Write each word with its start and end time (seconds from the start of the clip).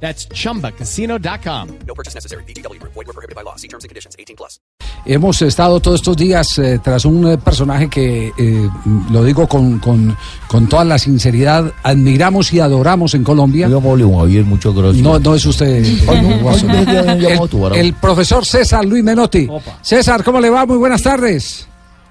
That's 0.00 0.28
chumbacasino.com. 0.28 1.68
No 1.86 1.94
purchase 1.94 2.14
necessary. 2.14 2.44
BGW. 2.44 2.80
Void 2.82 3.06
were 3.06 3.12
prohibited 3.12 3.34
by 3.34 3.42
law. 3.42 3.56
See 3.56 3.68
terms 3.68 3.84
and 3.84 3.88
conditions. 3.88 4.14
18 4.18 4.36
plus. 4.36 4.60
Hemos 5.04 5.40
estado 5.42 5.78
todos 5.80 6.00
estos 6.00 6.16
días 6.16 6.58
eh, 6.58 6.80
tras 6.82 7.04
un 7.04 7.26
eh, 7.28 7.38
personaje 7.38 7.88
que, 7.88 8.32
eh, 8.36 8.68
lo 9.10 9.22
digo 9.22 9.46
con, 9.46 9.78
con, 9.78 10.16
con 10.48 10.68
toda 10.68 10.84
la 10.84 10.98
sinceridad, 10.98 11.72
admiramos 11.84 12.52
y 12.52 12.58
adoramos 12.58 13.14
en 13.14 13.22
Colombia. 13.22 13.68
Don 13.68 13.82
Javier, 13.82 14.44
muchas 14.44 14.74
gracias. 14.74 15.02
No, 15.02 15.18
no 15.20 15.34
es 15.34 15.46
usted. 15.46 15.76
El, 15.86 17.76
el 17.76 17.94
profesor 17.94 18.44
César 18.44 18.84
Luis 18.84 19.04
Menotti. 19.04 19.48
César, 19.80 20.24
¿cómo 20.24 20.40
le 20.40 20.50
va? 20.50 20.66
Muy 20.66 20.76
buenas 20.76 21.02
tardes. 21.02 21.68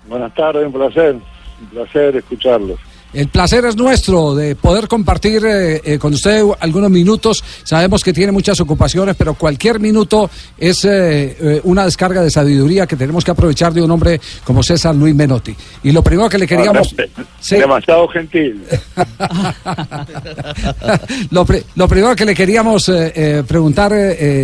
Buenas 0.08 0.34
tardes, 0.34 0.66
un 0.66 0.72
placer, 0.74 1.16
un 1.16 1.68
placer 1.70 2.16
escucharlos. 2.16 2.80
El 3.16 3.30
placer 3.30 3.64
es 3.64 3.78
nuestro 3.78 4.36
de 4.36 4.58
poder 4.58 4.90
compartir 4.90 5.42
eh, 5.46 5.80
eh, 5.86 5.98
con 5.98 6.14
usted 6.14 6.44
algunos 6.60 6.92
minutos. 6.92 7.41
Sabemos 7.64 8.04
que 8.04 8.12
tiene 8.12 8.34
muchas 8.34 8.60
ocupaciones, 8.60 9.16
pero 9.16 9.36
cualquier 9.36 9.80
minuto 9.80 10.30
es 10.58 10.84
eh, 10.84 11.62
una 11.64 11.86
descarga 11.86 12.22
de 12.22 12.30
sabiduría 12.30 12.86
que 12.86 12.98
tenemos 12.98 13.24
que 13.24 13.32
aprovechar 13.32 13.74
de 13.74 13.82
un 13.82 13.90
hombre 13.90 14.20
como 14.44 14.62
César 14.62 14.94
Luis 14.94 15.16
Menotti. 15.16 15.55
Y 15.84 15.94
lo 15.94 16.04
primero 16.04 16.27
que 16.27 16.38
le 16.38 16.46
queríamos... 16.46 16.93
Sí. 17.40 17.55
Demasiado 17.55 18.05
gentil. 18.10 18.62
lo, 21.32 21.46
lo 21.76 21.88
primero 21.88 22.16
que 22.18 22.26
le 22.26 22.36
queríamos 22.36 22.91
preguntar, 23.48 23.93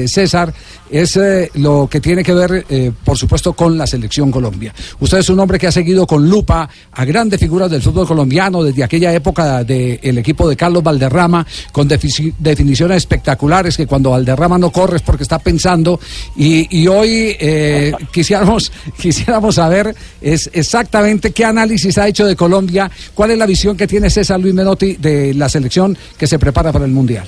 César, 0.05 0.53
es 0.89 1.19
lo 1.55 1.89
que 1.91 1.99
tiene 1.99 2.23
que 2.23 2.33
ver, 2.33 2.65
por 3.03 3.17
supuesto, 3.17 3.51
con 3.51 3.77
la 3.77 3.85
selección 3.85 4.31
Colombia. 4.31 4.73
Usted 4.99 5.17
es 5.17 5.29
un 5.29 5.39
hombre 5.39 5.59
que 5.59 5.67
ha 5.67 5.71
seguido 5.71 6.07
con 6.07 6.29
lupa 6.29 6.69
a 6.93 7.05
grandes 7.05 7.39
figuras 7.39 7.69
del 7.69 7.81
fútbol 7.81 8.07
colombiano 8.07 8.60
desde 8.63 8.83
aquella 8.83 9.13
época 9.13 9.63
del 9.63 10.17
equipo 10.17 10.47
de 10.49 10.55
Carlos 10.55 10.83
Valderrama, 10.83 11.45
con 11.71 11.87
definiciones 11.87 12.97
espectaculares 12.97 13.77
que 13.77 13.87
cuando 13.87 14.11
Valderrama 14.11 14.57
no 14.57 14.71
corre 14.71 14.97
es 14.97 15.01
porque 15.01 15.23
está 15.23 15.39
pensando. 15.39 15.99
Y, 16.35 16.67
y 16.77 16.87
hoy 16.87 17.35
eh, 17.39 17.91
quisiéramos, 18.13 18.71
quisiéramos 18.99 19.55
saber 19.55 19.95
es 20.21 20.49
exactamente 20.53 21.31
qué 21.31 21.45
análisis 21.45 21.97
ha 21.97 22.07
hecho 22.07 22.25
de 22.25 22.35
Colombia, 22.35 22.89
cuál 23.13 23.31
es 23.31 23.37
la 23.37 23.45
visión 23.45 23.75
que 23.75 23.87
tiene 23.87 24.09
César 24.09 24.39
Luis 24.39 24.53
Menotti 24.53 24.93
de 24.93 25.33
la 25.33 25.49
selección 25.49 25.97
que 26.17 26.27
se 26.27 26.39
prepara 26.39 26.71
para 26.71 26.85
el 26.85 26.91
Mundial. 26.91 27.27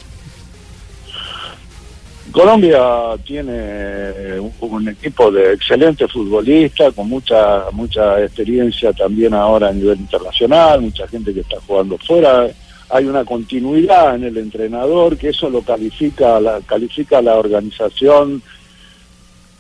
Colombia 2.34 3.16
tiene 3.24 4.40
un, 4.60 4.90
equipo 4.90 5.32
de 5.32 5.54
excelentes 5.54 6.12
futbolistas, 6.12 6.92
con 6.96 7.08
mucha 7.08 7.66
mucha 7.72 8.20
experiencia 8.24 8.92
también 8.92 9.36
ahora 9.36 9.70
a 9.70 9.72
nivel 9.72 10.00
internacional, 10.00 10.82
mucha 10.82 11.08
gente 11.08 11.32
que 11.32 11.42
está 11.42 11.58
jugando 11.68 11.96
fuera. 12.00 12.50
Hay 12.90 13.06
una 13.06 13.24
continuidad 13.24 14.16
en 14.16 14.24
el 14.24 14.38
entrenador, 14.38 15.16
que 15.16 15.30
eso 15.30 15.48
lo 15.48 15.62
califica 15.62 16.40
la, 16.40 16.60
califica 16.62 17.22
la 17.22 17.36
organización 17.36 18.42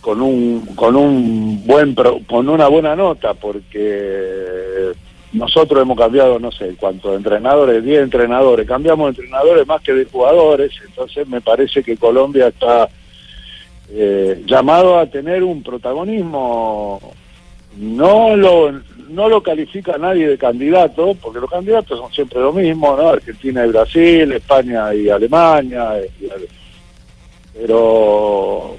con 0.01 0.19
un 0.23 0.65
con 0.75 0.95
un 0.95 1.63
buen 1.67 1.93
con 1.93 2.49
una 2.49 2.67
buena 2.69 2.95
nota 2.95 3.35
porque 3.35 4.93
nosotros 5.33 5.81
hemos 5.81 5.97
cambiado 5.97 6.39
no 6.39 6.51
sé 6.51 6.75
cuántos 6.79 7.15
entrenadores 7.15 7.83
10 7.83 8.03
entrenadores 8.03 8.67
cambiamos 8.67 9.09
entrenadores 9.09 9.67
más 9.67 9.81
que 9.81 9.93
de 9.93 10.05
jugadores 10.05 10.71
entonces 10.85 11.27
me 11.27 11.41
parece 11.41 11.83
que 11.83 11.97
Colombia 11.97 12.47
está 12.47 12.87
eh, 13.89 14.41
llamado 14.45 14.97
a 14.97 15.07
tener 15.07 15.43
un 15.43 15.63
protagonismo 15.63 16.99
no 17.77 18.35
lo 18.35 18.71
no 19.09 19.29
lo 19.29 19.43
califica 19.43 19.97
nadie 19.97 20.27
de 20.27 20.37
candidato 20.37 21.15
porque 21.21 21.39
los 21.39 21.49
candidatos 21.49 21.99
son 21.99 22.11
siempre 22.13 22.39
lo 22.39 22.53
mismo 22.53 22.95
no 22.95 23.09
Argentina 23.09 23.65
y 23.65 23.69
Brasil 23.69 24.31
España 24.31 24.93
y 24.93 25.09
Alemania 25.09 25.99
eh, 25.99 26.09
pero 27.53 28.77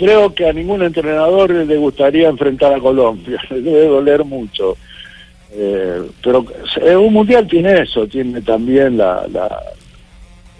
creo 0.00 0.34
que 0.34 0.48
a 0.48 0.52
ningún 0.52 0.82
entrenador 0.82 1.50
le 1.50 1.76
gustaría 1.76 2.28
enfrentar 2.28 2.72
a 2.72 2.80
Colombia, 2.80 3.40
le 3.50 3.60
debe 3.60 3.86
doler 3.86 4.24
mucho. 4.24 4.76
Eh, 5.52 6.02
pero 6.22 6.44
eh, 6.80 6.96
un 6.96 7.12
mundial 7.12 7.46
tiene 7.48 7.80
eso, 7.82 8.06
tiene 8.06 8.40
también 8.42 8.96
la, 8.96 9.26
la- 9.32 9.62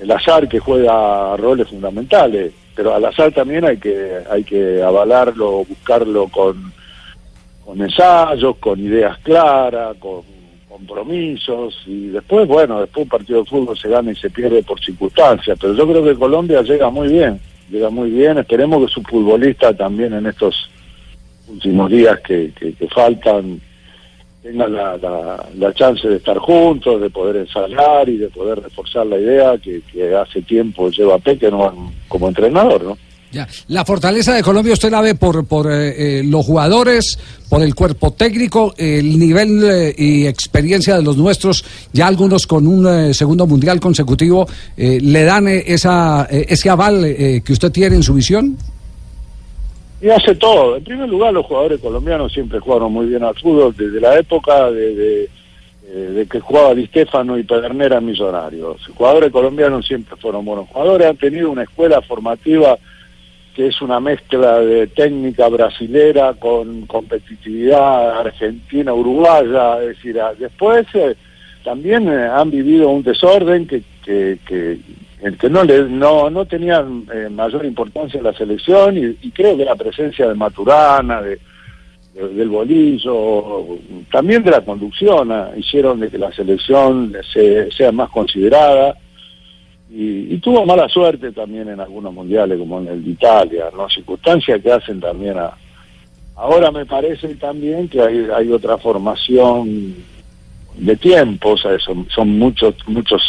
el 0.00 0.10
azar 0.10 0.48
que 0.48 0.58
juega 0.58 1.36
roles 1.36 1.68
fundamentales, 1.68 2.52
pero 2.74 2.94
al 2.94 3.04
azar 3.04 3.30
también 3.32 3.64
hay 3.66 3.76
que 3.76 4.18
hay 4.30 4.42
que 4.44 4.82
avalarlo, 4.82 5.64
buscarlo 5.64 6.26
con, 6.28 6.72
con 7.64 7.80
ensayos, 7.82 8.56
con 8.56 8.80
ideas 8.80 9.18
claras, 9.18 9.96
con 9.98 10.22
compromisos 10.68 11.82
y 11.86 12.08
después, 12.08 12.48
bueno, 12.48 12.80
después 12.80 13.04
un 13.04 13.10
partido 13.10 13.40
de 13.40 13.50
fútbol 13.50 13.76
se 13.78 13.88
gana 13.90 14.10
y 14.12 14.16
se 14.16 14.30
pierde 14.30 14.62
por 14.62 14.80
circunstancias, 14.80 15.58
pero 15.60 15.74
yo 15.74 15.86
creo 15.86 16.02
que 16.02 16.14
Colombia 16.14 16.62
llega 16.62 16.88
muy 16.90 17.08
bien, 17.08 17.38
llega 17.70 17.90
muy 17.90 18.10
bien, 18.10 18.38
esperemos 18.38 18.86
que 18.86 18.92
su 18.94 19.02
futbolista 19.02 19.74
también 19.76 20.14
en 20.14 20.26
estos 20.26 20.70
últimos 21.48 21.90
días 21.90 22.18
que, 22.20 22.52
que, 22.58 22.72
que 22.72 22.88
faltan 22.88 23.60
tengan 24.42 24.72
la, 24.72 24.96
la, 24.96 25.46
la 25.54 25.74
chance 25.74 26.08
de 26.08 26.16
estar 26.16 26.38
juntos, 26.38 27.00
de 27.00 27.10
poder 27.10 27.36
ensayar 27.36 28.08
y 28.08 28.16
de 28.16 28.28
poder 28.28 28.60
reforzar 28.60 29.06
la 29.06 29.18
idea 29.18 29.58
que, 29.58 29.80
hace 30.14 30.42
tiempo 30.42 30.88
lleva 30.90 31.18
Peckerman 31.18 31.92
como 32.08 32.28
entrenador, 32.28 32.82
¿no? 32.82 32.98
Ya. 33.32 33.46
La 33.68 33.84
fortaleza 33.84 34.34
de 34.34 34.42
Colombia 34.42 34.72
usted 34.72 34.90
la 34.90 35.00
ve 35.00 35.14
por, 35.14 35.46
por 35.46 35.70
eh, 35.70 36.18
eh, 36.18 36.22
los 36.24 36.44
jugadores, 36.44 37.16
por 37.48 37.62
el 37.62 37.76
cuerpo 37.76 38.12
técnico, 38.12 38.74
el 38.76 39.18
nivel 39.18 39.62
eh, 39.62 39.94
y 39.96 40.26
experiencia 40.26 40.96
de 40.96 41.02
los 41.02 41.16
nuestros, 41.16 41.64
ya 41.92 42.08
algunos 42.08 42.48
con 42.48 42.66
un 42.66 42.88
eh, 42.88 43.14
segundo 43.14 43.46
mundial 43.46 43.78
consecutivo, 43.78 44.48
eh, 44.76 44.98
¿le 45.00 45.22
dan 45.22 45.46
esa, 45.46 46.26
ese 46.28 46.70
aval 46.70 47.02
que 47.44 47.52
usted 47.52 47.70
tiene 47.70 47.96
en 47.96 48.02
su 48.02 48.14
visión? 48.14 48.56
Y 50.00 50.08
hace 50.08 50.34
todo. 50.34 50.76
En 50.76 50.84
primer 50.84 51.08
lugar, 51.08 51.32
los 51.32 51.44
jugadores 51.46 51.80
colombianos 51.80 52.32
siempre 52.32 52.58
jugaron 52.58 52.92
muy 52.92 53.06
bien 53.06 53.22
al 53.22 53.34
fútbol 53.34 53.74
desde 53.76 54.00
la 54.00 54.18
época 54.18 54.70
de, 54.70 55.28
eh, 55.86 56.26
que 56.30 56.40
jugaba 56.40 56.74
Di 56.74 56.86
Stefano 56.86 57.38
y 57.38 57.42
Pedernera 57.42 57.98
en 57.98 58.06
Millonarios. 58.06 58.86
Los 58.86 58.96
jugadores 58.96 59.30
colombianos 59.30 59.86
siempre 59.86 60.16
fueron 60.16 60.44
buenos 60.44 60.68
jugadores, 60.68 61.06
han 61.06 61.16
tenido 61.16 61.50
una 61.50 61.64
escuela 61.64 62.00
formativa 62.00 62.78
que 63.54 63.66
es 63.66 63.82
una 63.82 63.98
mezcla 64.00 64.60
de 64.60 64.86
técnica 64.86 65.48
brasilera 65.48 66.34
con 66.34 66.86
competitividad 66.86 68.20
argentina, 68.20 68.94
uruguaya, 68.94 69.82
es 69.82 69.88
decir, 69.96 70.18
después 70.38 70.86
eh, 70.94 71.16
también 71.64 72.08
eh, 72.08 72.28
han 72.32 72.50
vivido 72.50 72.88
un 72.88 73.02
desorden 73.02 73.66
que, 73.66 73.82
que, 74.04 74.78
que 75.38 75.50
no 75.50 75.64
le 75.64 75.84
no, 75.84 76.30
no 76.30 76.44
tenían 76.46 77.04
eh, 77.12 77.28
mayor 77.30 77.64
importancia 77.64 78.18
en 78.18 78.24
la 78.24 78.32
selección 78.32 78.96
y, 78.96 79.30
creo 79.30 79.56
que 79.56 79.64
la 79.64 79.74
presencia 79.76 80.26
de 80.28 80.34
Maturana, 80.34 81.20
de, 81.20 81.38
de- 82.14 82.28
del 82.34 82.48
bolillo, 82.48 83.78
también 84.10 84.42
de 84.42 84.50
la 84.50 84.62
conducción, 84.62 85.30
ah, 85.30 85.50
hicieron 85.56 86.00
de 86.00 86.08
que 86.10 86.18
la 86.18 86.32
selección 86.32 87.14
se, 87.32 87.70
sea 87.70 87.92
más 87.92 88.08
considerada 88.10 88.96
y, 89.90 90.34
y 90.34 90.38
tuvo 90.38 90.64
mala 90.64 90.88
suerte 90.88 91.32
también 91.32 91.68
en 91.68 91.80
algunos 91.80 92.12
mundiales 92.14 92.58
como 92.58 92.78
en 92.80 92.88
el 92.88 93.04
de 93.04 93.10
Italia, 93.10 93.64
¿no? 93.76 93.88
circunstancias 93.88 94.60
que 94.62 94.72
hacen 94.72 95.00
también 95.00 95.36
a... 95.38 95.52
Ahora 96.36 96.70
me 96.70 96.86
parece 96.86 97.34
también 97.34 97.88
que 97.88 98.00
hay, 98.00 98.26
hay 98.34 98.50
otra 98.50 98.78
formación 98.78 99.94
de 100.76 100.96
tiempo, 100.96 101.50
o 101.50 101.56
sea, 101.58 101.78
son, 101.78 102.06
son 102.08 102.38
muchos 102.38 102.74
muchos 102.86 103.20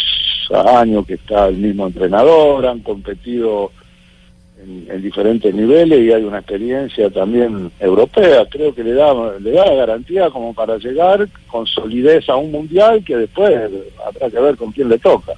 años 0.53 1.06
que 1.06 1.15
está 1.15 1.48
el 1.48 1.57
mismo 1.57 1.88
entrenador, 1.88 2.65
han 2.68 2.80
competido 2.80 3.71
en, 4.63 4.86
en 4.92 5.01
diferentes 5.01 5.53
niveles 5.53 6.00
y 6.06 6.12
hay 6.12 6.24
una 6.24 6.39
experiencia 6.39 7.09
también 7.09 7.71
europea, 7.80 8.45
creo 8.50 8.74
que 8.75 8.83
le 8.83 8.94
da 8.94 9.13
le 9.39 9.51
da 9.51 9.65
la 9.65 9.74
garantía 9.75 10.30
como 10.30 10.53
para 10.53 10.77
llegar 10.77 11.27
con 11.48 11.65
solidez 11.65 12.27
a 12.30 12.36
un 12.36 12.51
mundial 12.51 13.03
que 13.03 13.18
después 13.18 13.51
habrá 14.06 14.30
que 14.30 14.39
ver 14.39 14.56
con 14.57 14.71
quién 14.71 14.89
le 14.89 15.00
toca, 15.00 15.33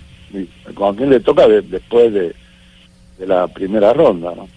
con 0.73 0.95
quién 0.95 1.09
le 1.09 1.19
toca 1.19 1.47
de- 1.47 1.61
después 1.61 2.11
de, 2.13 2.33
de 3.19 3.27
la 3.27 3.47
primera 3.47 3.93
ronda, 3.93 4.33
¿no? 4.35 4.47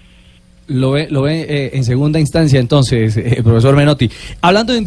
Lo 0.69 0.91
ve, 0.91 1.07
lo 1.09 1.23
ve 1.23 1.43
eh, 1.49 1.71
en 1.75 1.85
segunda 1.85 2.19
instancia 2.19 2.59
entonces, 2.59 3.17
eh, 3.17 3.41
profesor 3.45 3.77
Menotti. 3.77 4.11
Hablando 4.41 4.73
de 4.73 4.81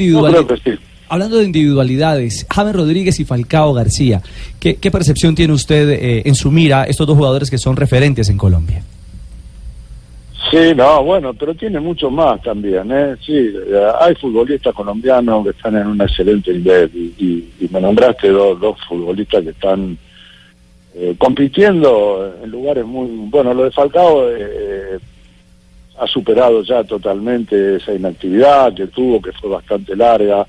creo 0.43 0.45
que 0.45 0.57
sí. 0.57 0.77
Hablando 1.09 1.37
de 1.37 1.45
individualidades, 1.45 2.45
James 2.49 2.75
Rodríguez 2.75 3.19
y 3.19 3.25
Falcao 3.25 3.73
García, 3.73 4.21
¿qué, 4.59 4.75
percepción 4.91 5.35
tiene 5.35 5.53
usted 5.53 5.89
eh, 5.89 6.21
en 6.25 6.35
su 6.35 6.51
mira 6.51 6.83
estos 6.85 7.07
dos 7.07 7.17
jugadores 7.17 7.49
que 7.49 7.57
son 7.57 7.75
referentes 7.75 8.29
en 8.29 8.37
Colombia? 8.37 8.83
Sí, 10.49 10.73
no, 10.75 11.03
bueno, 11.03 11.33
pero 11.33 11.53
tiene 11.53 11.79
mucho 11.79 12.09
más 12.09 12.41
también, 12.41 12.91
¿eh? 12.91 13.15
Sí, 13.23 13.33
eh, 13.33 13.91
hay 13.99 14.15
futbolistas 14.15 14.73
colombianos 14.73 15.43
que 15.43 15.51
están 15.51 15.75
en 15.75 15.87
un 15.87 16.01
excelente 16.01 16.53
nivel 16.53 16.89
y 16.95 17.67
me 17.69 17.81
nombraste 17.81 18.29
dos, 18.29 18.59
dos 18.59 18.77
futbolistas 18.87 19.43
que 19.43 19.49
están 19.49 19.97
eh, 21.01 21.15
compitiendo 21.17 22.33
en 22.43 22.49
lugares 22.49 22.85
muy... 22.85 23.07
Bueno, 23.29 23.53
lo 23.53 23.63
de 23.63 23.71
Falcao 23.71 24.27
eh, 24.29 24.99
ha 25.97 26.07
superado 26.07 26.61
ya 26.63 26.83
totalmente 26.83 27.77
esa 27.77 27.93
inactividad 27.93 28.73
que 28.73 28.87
tuvo, 28.87 29.21
que 29.21 29.31
fue 29.31 29.49
bastante 29.49 29.95
larga, 29.95 30.45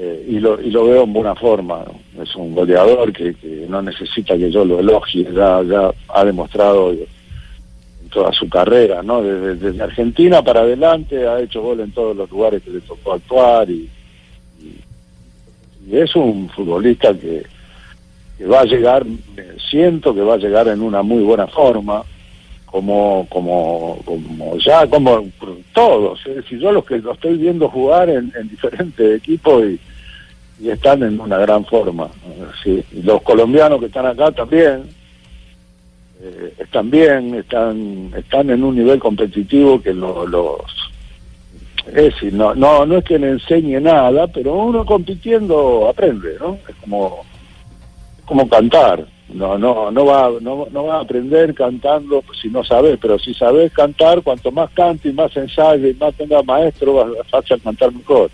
eh, 0.00 0.26
y, 0.28 0.38
lo, 0.38 0.60
y 0.60 0.70
lo 0.70 0.84
veo 0.86 1.02
en 1.02 1.12
buena 1.12 1.34
forma. 1.34 1.84
Es 2.22 2.36
un 2.36 2.54
goleador 2.54 3.12
que, 3.12 3.34
que 3.34 3.66
no 3.68 3.82
necesita 3.82 4.38
que 4.38 4.48
yo 4.48 4.64
lo 4.64 4.78
elogie, 4.78 5.24
ya, 5.34 5.60
ya 5.64 5.90
ha 6.08 6.24
demostrado 6.24 6.92
en 6.92 8.08
toda 8.10 8.32
su 8.32 8.48
carrera, 8.48 9.02
¿no? 9.02 9.22
Desde, 9.22 9.82
Argentina 9.82 10.40
para 10.42 10.60
adelante 10.60 11.26
ha 11.26 11.40
hecho 11.40 11.62
gol 11.62 11.80
en 11.80 11.90
todos 11.90 12.16
los 12.16 12.30
lugares 12.30 12.62
que 12.62 12.70
le 12.70 12.80
tocó 12.80 13.14
actuar 13.14 13.68
y, 13.68 13.88
y- 14.60 15.96
es 15.96 16.14
un 16.14 16.48
futbolista 16.50 17.12
que, 17.14 17.42
va 18.46 18.60
a 18.60 18.64
llegar, 18.64 19.04
siento 19.68 20.14
que 20.14 20.20
va 20.20 20.34
a 20.34 20.38
llegar 20.38 20.68
en 20.68 20.80
una 20.80 21.02
muy 21.02 21.24
buena 21.24 21.48
forma, 21.48 22.04
como 22.70 23.26
como 23.30 23.98
como 24.04 24.56
ya 24.58 24.86
como 24.86 25.24
todos, 25.72 26.20
es 26.26 26.36
decir, 26.36 26.58
yo 26.60 26.72
los 26.72 26.84
que 26.84 26.98
lo 26.98 27.12
estoy 27.12 27.36
viendo 27.36 27.68
jugar 27.68 28.08
en, 28.10 28.32
en 28.38 28.48
diferentes 28.48 29.16
equipos 29.22 29.64
y, 29.64 29.80
están 30.68 31.02
en 31.04 31.20
una 31.20 31.38
gran 31.38 31.64
forma, 31.64 32.08
sí. 32.64 32.82
Los 33.04 33.22
colombianos 33.22 33.78
que 33.78 33.86
están 33.86 34.06
acá 34.06 34.32
también 34.32 34.82
eh, 36.20 36.52
están 36.58 36.90
bien, 36.90 37.34
están 37.36 38.12
están 38.16 38.50
en 38.50 38.64
un 38.64 38.74
nivel 38.74 38.98
competitivo 38.98 39.80
que 39.80 39.94
lo- 39.94 40.26
los 40.26 40.60
es 41.86 41.94
decir, 41.94 42.34
no, 42.34 42.54
no, 42.54 42.84
no 42.84 42.98
es 42.98 43.04
que 43.04 43.18
le 43.18 43.30
enseñe 43.30 43.80
nada, 43.80 44.26
pero 44.26 44.52
uno 44.54 44.84
compitiendo 44.84 45.88
aprende, 45.88 46.36
¿no? 46.38 46.58
Es 46.68 46.74
como, 46.82 47.20
es 48.18 48.24
como 48.26 48.46
cantar. 48.48 49.06
No, 49.34 49.58
no, 49.58 49.90
no 49.90 50.06
va, 50.06 50.30
no, 50.40 50.66
no 50.70 50.84
va 50.84 50.96
a 50.96 51.00
aprender 51.02 51.54
cantando 51.54 52.24
si 52.40 52.48
no 52.48 52.64
sabes, 52.64 52.98
pero 53.00 53.18
si 53.18 53.34
sabes 53.34 53.72
cantar, 53.72 54.22
cuanto 54.22 54.50
más 54.50 54.70
cante 54.70 55.10
y 55.10 55.12
más 55.12 55.36
ensaye 55.36 55.90
y 55.90 55.94
más 55.94 56.14
tenga 56.14 56.42
maestro, 56.42 56.94
vas, 56.94 57.10
vas 57.30 57.50
a 57.50 57.58
cantar 57.58 57.92
mejor. 57.92 58.30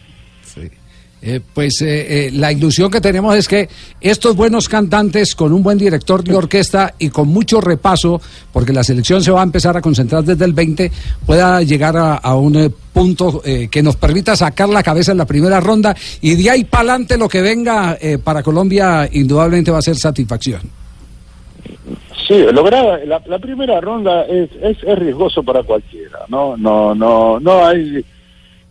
Eh, 1.27 1.41
pues 1.55 1.81
eh, 1.81 2.27
eh, 2.27 2.31
la 2.33 2.53
ilusión 2.53 2.91
que 2.91 3.01
tenemos 3.01 3.35
es 3.35 3.49
que 3.49 3.67
estos 3.99 4.37
buenos 4.37 4.69
cantantes 4.69 5.35
con 5.35 5.55
un 5.55 5.63
buen 5.63 5.79
director 5.79 6.23
de 6.23 6.35
orquesta 6.35 6.95
y 6.99 7.09
con 7.09 7.29
mucho 7.29 7.63
repaso, 7.63 8.21
porque 8.53 8.75
la 8.75 8.85
selección 8.85 9.25
se 9.25 9.31
va 9.31 9.41
a 9.41 9.45
empezar 9.45 9.75
a 9.75 9.81
concentrar 9.81 10.23
desde 10.23 10.45
el 10.45 10.53
20, 10.53 10.93
pueda 11.25 11.63
llegar 11.63 11.97
a, 11.97 12.17
a 12.17 12.35
un 12.35 12.57
eh, 12.57 12.71
punto 12.93 13.43
que 13.43 13.83
nos 13.83 13.97
permita 13.97 14.37
sacar 14.37 14.69
la 14.69 14.83
cabeza 14.83 15.11
en 15.11 15.19
la 15.19 15.25
primera 15.25 15.59
ronda 15.59 15.97
y 16.21 16.37
de 16.37 16.51
ahí 16.51 16.65
para 16.65 16.93
adelante 16.93 17.19
lo 17.19 17.29
que 17.29 17.41
venga 17.41 17.99
para 18.23 18.41
Colombia 18.41 19.09
indudablemente 19.11 19.73
va 19.73 19.79
a 19.79 19.83
ser 19.83 19.97
satisfacción. 19.97 20.84
Sí, 22.27 22.43
lograr 22.53 23.03
la, 23.07 23.39
primera 23.39 23.81
ronda 23.81 24.25
es, 24.25 24.51
es, 24.63 24.83
es 24.83 24.99
riesgoso 24.99 25.43
para 25.43 25.63
cualquiera, 25.63 26.21
no, 26.29 26.57
no, 26.57 26.95
no, 26.95 27.39
no 27.39 27.67
hay, 27.67 28.03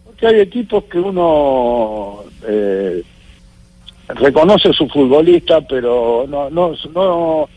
porque 0.03 0.25
hay 0.25 0.39
equipos 0.39 0.85
que 0.85 0.97
uno 0.97 2.23
eh, 2.47 3.03
reconoce 4.07 4.73
su 4.73 4.87
futbolista, 4.87 5.61
pero 5.61 6.25
no, 6.27 6.49
no, 6.49 6.73
no, 6.95 7.49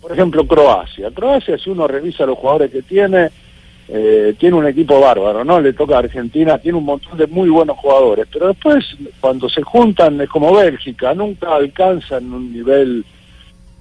por 0.00 0.12
ejemplo 0.12 0.44
Croacia, 0.46 1.12
Croacia 1.12 1.58
si 1.58 1.70
uno 1.70 1.86
revisa 1.86 2.26
los 2.26 2.36
jugadores 2.36 2.72
que 2.72 2.82
tiene, 2.82 3.30
eh, 3.86 4.34
tiene 4.36 4.56
un 4.56 4.66
equipo 4.66 4.98
bárbaro, 4.98 5.44
¿no? 5.44 5.60
Le 5.60 5.74
toca 5.74 5.94
a 5.94 6.00
Argentina, 6.00 6.58
tiene 6.58 6.78
un 6.78 6.86
montón 6.86 7.16
de 7.16 7.28
muy 7.28 7.50
buenos 7.50 7.76
jugadores, 7.78 8.26
pero 8.32 8.48
después 8.48 8.84
cuando 9.20 9.48
se 9.48 9.62
juntan 9.62 10.20
es 10.20 10.28
como 10.28 10.56
Bélgica, 10.56 11.14
nunca 11.14 11.54
alcanzan 11.54 12.32
un 12.32 12.52
nivel 12.52 13.04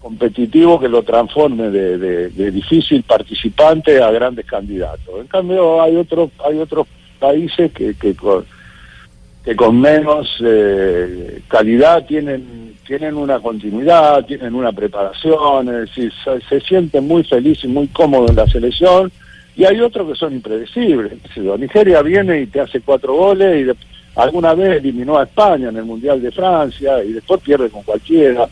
competitivo 0.03 0.79
que 0.79 0.89
lo 0.89 1.01
transforme 1.01 1.69
de, 1.71 1.97
difícil 2.51 3.01
participante 3.03 4.01
a 4.03 4.11
grandes 4.11 4.45
candidatos. 4.45 5.13
En 5.21 5.27
cambio 5.27 5.81
hay 5.81 5.95
otros 5.95 6.29
hay 6.45 6.59
otros 6.59 6.85
países 7.19 7.71
que, 7.71 7.95
que 7.95 8.13
con 8.13 8.45
que 9.45 9.55
con 9.55 9.79
menos 9.79 10.29
eh, 10.43 11.41
calidad 11.47 12.05
tienen 12.05 12.73
tienen 12.85 13.15
una 13.15 13.39
continuidad, 13.39 14.25
tienen 14.25 14.53
una 14.55 14.73
preparación, 14.73 15.87
se, 15.95 16.11
se 16.49 16.59
sienten 16.59 17.07
muy 17.07 17.23
felices 17.23 17.63
y 17.63 17.67
muy 17.69 17.87
cómodos 17.87 18.31
en 18.31 18.35
la 18.35 18.47
selección 18.47 19.09
y 19.55 19.63
hay 19.63 19.79
otros 19.79 20.09
que 20.09 20.15
son 20.15 20.33
impredecibles. 20.33 21.13
Nigeria 21.57 22.01
viene 22.01 22.41
y 22.41 22.47
te 22.47 22.59
hace 22.59 22.81
cuatro 22.81 23.13
goles 23.15 23.61
y 23.61 23.63
de- 23.63 23.75
alguna 24.15 24.53
vez 24.53 24.77
eliminó 24.79 25.17
a 25.17 25.23
España 25.23 25.69
en 25.69 25.77
el 25.77 25.85
Mundial 25.85 26.21
de 26.21 26.31
Francia 26.31 27.01
y 27.03 27.13
después 27.13 27.39
pierde 27.41 27.69
con 27.69 27.83
cualquiera. 27.83 28.47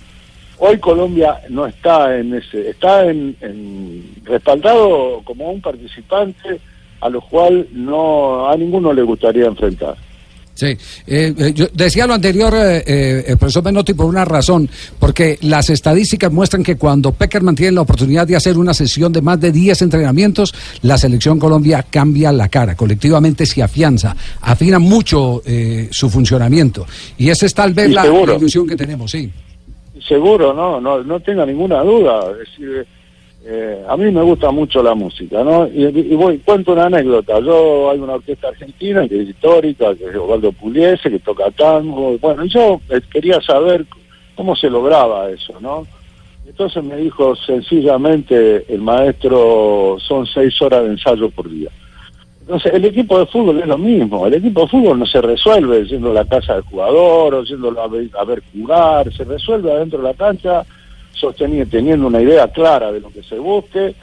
Hoy 0.63 0.77
Colombia 0.77 1.41
no 1.49 1.65
está 1.65 2.15
en 2.19 2.35
ese, 2.35 2.69
está 2.69 3.05
en, 3.05 3.35
en 3.41 4.03
respaldado 4.23 5.21
como 5.23 5.49
un 5.51 5.59
participante 5.59 6.59
a 6.99 7.09
lo 7.09 7.19
cual 7.21 7.67
no 7.73 8.47
a 8.47 8.55
ninguno 8.55 8.93
le 8.93 9.01
gustaría 9.01 9.47
enfrentar. 9.47 9.95
Sí, 10.53 10.67
eh, 10.67 11.33
eh, 11.35 11.53
yo 11.55 11.65
decía 11.73 12.05
lo 12.05 12.13
anterior, 12.13 12.53
eh, 12.55 12.83
eh, 12.85 13.23
el 13.29 13.37
profesor 13.39 13.63
Menotti, 13.63 13.95
por 13.95 14.05
una 14.05 14.23
razón, 14.25 14.69
porque 14.99 15.39
las 15.41 15.71
estadísticas 15.71 16.31
muestran 16.31 16.61
que 16.61 16.75
cuando 16.75 17.11
Peckerman 17.13 17.55
tiene 17.55 17.71
la 17.71 17.81
oportunidad 17.81 18.27
de 18.27 18.35
hacer 18.35 18.57
una 18.57 18.73
sesión 18.75 19.11
de 19.11 19.21
más 19.21 19.39
de 19.39 19.51
10 19.51 19.81
entrenamientos, 19.81 20.53
la 20.83 20.99
selección 20.99 21.39
Colombia 21.39 21.83
cambia 21.89 22.31
la 22.31 22.49
cara, 22.49 22.75
colectivamente 22.75 23.47
se 23.47 23.63
afianza, 23.63 24.15
afina 24.41 24.77
mucho 24.77 25.41
eh, 25.45 25.87
su 25.89 26.07
funcionamiento. 26.09 26.85
Y 27.17 27.29
esa 27.29 27.47
es 27.47 27.53
tal 27.55 27.73
vez 27.73 27.87
Sí, 27.87 27.93
la, 27.93 28.03
seguro. 28.03 28.33
la 28.33 28.37
ilusión 28.37 28.67
que 28.67 28.75
tenemos, 28.75 29.09
sí. 29.09 29.31
Seguro, 30.11 30.53
no, 30.53 30.81
no, 30.81 31.01
no 31.05 31.21
tenga 31.21 31.45
ninguna 31.45 31.81
duda. 31.83 32.33
Decir, 32.33 32.85
eh, 33.45 33.81
a 33.87 33.95
mí 33.95 34.11
me 34.11 34.21
gusta 34.21 34.51
mucho 34.51 34.83
la 34.83 34.93
música, 34.93 35.41
¿no? 35.41 35.65
Y, 35.67 35.85
y 35.85 36.15
voy, 36.15 36.39
cuento 36.39 36.73
una 36.73 36.87
anécdota. 36.87 37.39
Yo 37.39 37.89
hay 37.89 37.97
una 37.97 38.15
orquesta 38.15 38.49
argentina 38.49 39.07
que 39.07 39.21
es 39.21 39.29
histórica, 39.29 39.95
que 39.95 40.03
es 40.03 40.15
Osvaldo 40.17 40.51
Pugliese, 40.51 41.09
que 41.09 41.19
toca 41.19 41.49
tango. 41.51 42.17
Bueno, 42.17 42.43
yo 42.43 42.81
eh, 42.89 42.99
quería 43.09 43.39
saber 43.39 43.85
cómo 44.35 44.53
se 44.53 44.69
lograba 44.69 45.29
eso, 45.29 45.53
¿no? 45.61 45.87
Entonces 46.45 46.83
me 46.83 46.97
dijo 46.97 47.33
sencillamente 47.37 48.65
el 48.67 48.81
maestro, 48.81 49.95
son 49.97 50.25
seis 50.25 50.61
horas 50.61 50.83
de 50.83 50.89
ensayo 50.89 51.29
por 51.29 51.49
día. 51.49 51.69
Entonces, 52.51 52.73
el 52.73 52.83
equipo 52.83 53.17
de 53.17 53.25
fútbol 53.27 53.59
es 53.61 53.65
lo 53.65 53.77
mismo. 53.77 54.27
El 54.27 54.33
equipo 54.33 54.63
de 54.63 54.67
fútbol 54.67 54.99
no 54.99 55.05
se 55.05 55.21
resuelve 55.21 55.85
yendo 55.85 56.11
a 56.11 56.15
la 56.15 56.25
casa 56.25 56.55
del 56.55 56.63
jugador 56.63 57.33
o 57.33 57.43
yéndolo 57.45 57.81
a 57.81 57.87
ver, 57.87 58.09
a 58.19 58.25
ver 58.25 58.43
jugar. 58.51 59.09
Se 59.13 59.23
resuelve 59.23 59.71
adentro 59.71 59.99
de 59.99 60.09
la 60.09 60.13
cancha, 60.13 60.65
sosteniendo, 61.13 61.71
teniendo 61.71 62.07
una 62.07 62.21
idea 62.21 62.49
clara 62.49 62.91
de 62.91 62.99
lo 62.99 63.09
que 63.09 63.23
se 63.23 63.39
busque. 63.39 63.95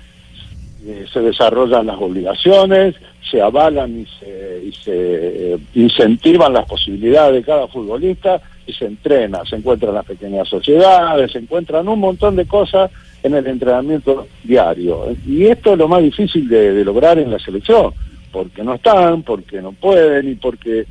eh, 0.86 1.04
se 1.12 1.20
desarrollan 1.20 1.88
las 1.88 2.00
obligaciones, 2.00 2.94
se 3.30 3.42
avalan 3.42 4.00
y 4.00 4.06
se, 4.18 4.62
y 4.64 4.72
se 4.72 5.52
eh, 5.52 5.58
incentivan 5.74 6.54
las 6.54 6.64
posibilidades 6.64 7.34
de 7.34 7.42
cada 7.42 7.68
futbolista 7.68 8.40
y 8.66 8.72
se 8.72 8.86
entrena. 8.86 9.44
Se 9.44 9.56
encuentran 9.56 9.92
las 9.92 10.06
pequeñas 10.06 10.48
sociedades, 10.48 11.32
se 11.32 11.38
encuentran 11.40 11.86
un 11.86 12.00
montón 12.00 12.34
de 12.34 12.46
cosas 12.46 12.90
en 13.22 13.34
el 13.34 13.46
entrenamiento 13.46 14.26
diario. 14.42 15.04
Y 15.26 15.44
esto 15.44 15.74
es 15.74 15.78
lo 15.78 15.86
más 15.86 16.02
difícil 16.02 16.48
de 16.48 16.82
lograr 16.82 17.18
en 17.18 17.30
la 17.30 17.38
selección 17.38 17.92
porque 18.30 18.62
no 18.62 18.74
están, 18.74 19.22
porque 19.22 19.60
no 19.62 19.72
pueden 19.72 20.28
y 20.30 20.34
porque 20.34 20.86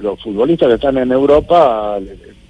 los 0.00 0.20
futbolistas 0.22 0.68
que 0.68 0.74
están 0.76 0.96
en 0.98 1.12
Europa, 1.12 1.98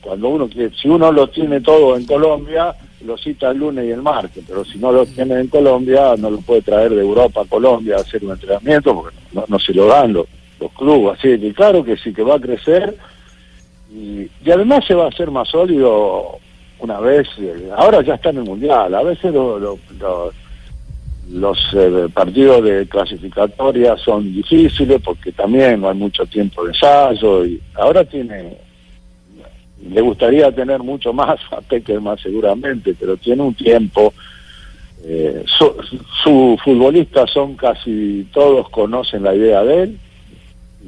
cuando 0.01 0.29
uno 0.29 0.49
si 0.81 0.89
uno 0.89 1.11
lo 1.11 1.29
tiene 1.29 1.61
todo 1.61 1.97
en 1.97 2.07
Colombia, 2.07 2.75
lo 3.05 3.17
cita 3.19 3.51
el 3.51 3.59
lunes 3.59 3.87
y 3.87 3.91
el 3.91 4.03
martes, 4.03 4.45
pero 4.47 4.65
si 4.65 4.79
no 4.79 4.93
lo 4.93 5.07
tiene 5.07 5.41
en 5.41 5.49
Colombia, 5.49 6.15
no 6.17 6.31
lo 6.31 6.39
puede 6.41 6.63
traer 6.63 6.95
de 6.95 7.01
Europa 7.01 7.43
a 7.43 7.47
Colombia 7.47 7.97
a 7.97 8.01
hacer 8.01 8.25
un 8.25 8.33
entrenamiento 8.33 8.95
porque 8.95 9.17
no, 9.33 9.45
no 9.49 9.59
se 9.59 9.73
lo 9.75 9.87
dan 9.87 10.13
los, 10.13 10.27
los 10.61 10.73
clubes. 10.73 11.19
Así 11.19 11.39
que 11.41 11.53
claro 11.53 11.83
que 11.85 11.97
sí 11.97 12.13
que 12.13 12.23
va 12.23 12.37
a 12.37 12.41
crecer 12.41 12.97
y, 13.93 14.29
y 14.45 14.51
además 14.53 14.85
se 14.87 14.95
va 14.95 15.07
a 15.07 15.09
hacer 15.09 15.31
más 15.31 15.49
sólido 15.49 16.39
una 16.81 17.01
vez, 17.01 17.27
eh, 17.39 17.69
ahora 17.77 18.03
ya 18.03 18.15
está 18.15 18.31
en 18.31 18.39
el 18.39 18.45
Mundial, 18.45 18.95
a 18.95 19.03
veces 19.03 19.33
lo- 19.35 19.59
lo- 19.59 19.79
lo- 19.99 20.33
los 21.31 21.59
eh, 21.75 22.09
partidos 22.13 22.65
de 22.65 22.89
clasificatoria 22.89 23.97
son 23.97 24.33
difíciles 24.33 25.01
porque 25.05 25.33
también 25.33 25.81
no 25.81 25.91
hay 25.91 25.97
mucho 25.97 26.25
tiempo 26.27 26.65
de 26.65 26.71
ensayo 26.71 27.45
y 27.45 27.61
ahora 27.75 28.05
tiene 28.05 28.57
le 29.91 30.01
gustaría 30.01 30.51
tener 30.51 30.81
mucho 30.81 31.13
más 31.13 31.39
a 31.53 31.61
Peckerman 31.61 32.19
seguramente 32.19 32.95
pero 32.99 33.17
tiene 33.17 33.43
un 33.43 33.55
tiempo. 33.55 34.13
Eh, 35.05 35.45
su, 35.47 35.73
su 36.25 36.59
futbolistas 36.65 37.31
son 37.31 37.55
casi 37.55 38.27
todos 38.33 38.69
conocen 38.71 39.23
la 39.23 39.35
idea 39.35 39.63
de 39.63 39.83
él 39.85 39.99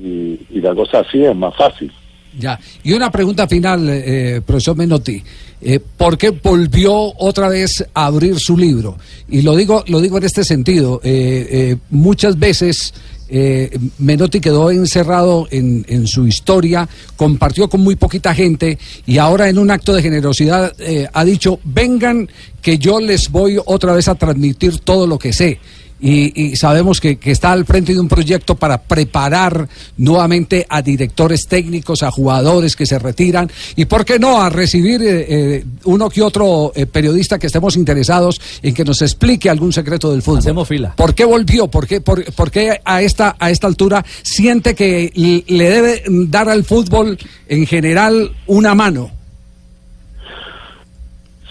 y 0.02 0.60
la 0.60 0.74
cosa 0.74 1.00
así 1.00 1.22
es 1.22 1.36
más 1.36 1.54
fácil 1.54 1.92
Ya. 2.38 2.58
Y 2.82 2.92
una 2.92 3.10
pregunta 3.10 3.46
final, 3.48 3.88
eh, 3.88 4.40
profesor 4.44 4.76
Menotti. 4.76 5.22
Eh, 5.62 5.78
¿Por 5.78 6.16
qué 6.16 6.30
volvió 6.30 6.94
otra 7.18 7.48
vez 7.48 7.84
a 7.92 8.06
abrir 8.06 8.38
su 8.38 8.56
libro? 8.56 8.96
Y 9.28 9.42
lo 9.42 9.56
digo, 9.56 9.84
lo 9.88 10.00
digo 10.00 10.18
en 10.18 10.24
este 10.24 10.44
sentido. 10.44 11.00
eh, 11.02 11.48
eh, 11.50 11.76
muchas 11.90 12.38
veces 12.38 12.94
eh, 13.32 13.78
Menotti 13.98 14.40
quedó 14.40 14.72
encerrado 14.72 15.46
en, 15.52 16.06
su 16.08 16.26
historia, 16.26 16.88
compartió 17.16 17.68
con 17.68 17.80
muy 17.80 17.94
poquita 17.94 18.34
gente 18.34 18.76
y 19.06 19.18
ahora 19.18 19.48
en 19.48 19.58
un 19.58 19.70
acto 19.70 19.94
de 19.94 20.02
generosidad 20.02 20.74
eh, 20.80 21.06
ha 21.12 21.24
dicho, 21.24 21.60
vengan 21.62 22.28
que 22.60 22.78
yo 22.78 22.98
les 22.98 23.30
voy 23.30 23.58
otra 23.64 23.92
vez 23.92 24.08
a 24.08 24.16
transmitir 24.16 24.80
todo 24.80 25.06
lo 25.06 25.16
que 25.18 25.32
sé. 25.32 25.60
Y, 26.00 26.32
y 26.52 26.56
sabemos 26.56 27.00
que, 27.00 27.18
que 27.18 27.30
está 27.30 27.52
al 27.52 27.66
frente 27.66 27.92
de 27.92 28.00
un 28.00 28.08
proyecto 28.08 28.54
para 28.54 28.80
preparar 28.80 29.68
nuevamente 29.98 30.66
a 30.68 30.80
directores 30.80 31.46
técnicos, 31.46 32.02
a 32.02 32.10
jugadores 32.10 32.74
que 32.74 32.86
se 32.86 32.98
retiran 32.98 33.50
y, 33.76 33.84
¿por 33.84 34.04
qué 34.04 34.18
no?, 34.18 34.40
a 34.40 34.48
recibir 34.48 35.02
eh, 35.02 35.26
eh, 35.28 35.64
uno 35.84 36.08
que 36.08 36.22
otro 36.22 36.72
eh, 36.74 36.86
periodista 36.86 37.38
que 37.38 37.48
estemos 37.48 37.76
interesados 37.76 38.40
en 38.62 38.74
que 38.74 38.84
nos 38.84 39.02
explique 39.02 39.50
algún 39.50 39.72
secreto 39.72 40.10
del 40.10 40.22
fútbol. 40.22 40.38
Hacemos 40.38 40.68
fila. 40.68 40.94
¿Por 40.96 41.14
qué 41.14 41.24
volvió? 41.24 41.68
¿Por 41.68 41.86
qué, 41.86 42.00
por, 42.00 42.24
por 42.32 42.50
qué 42.50 42.80
a, 42.84 43.02
esta, 43.02 43.36
a 43.38 43.50
esta 43.50 43.66
altura 43.66 44.04
siente 44.22 44.74
que 44.74 45.12
le 45.46 45.70
debe 45.70 46.02
dar 46.28 46.48
al 46.48 46.64
fútbol 46.64 47.18
en 47.48 47.66
general 47.66 48.32
una 48.46 48.74
mano? 48.74 49.10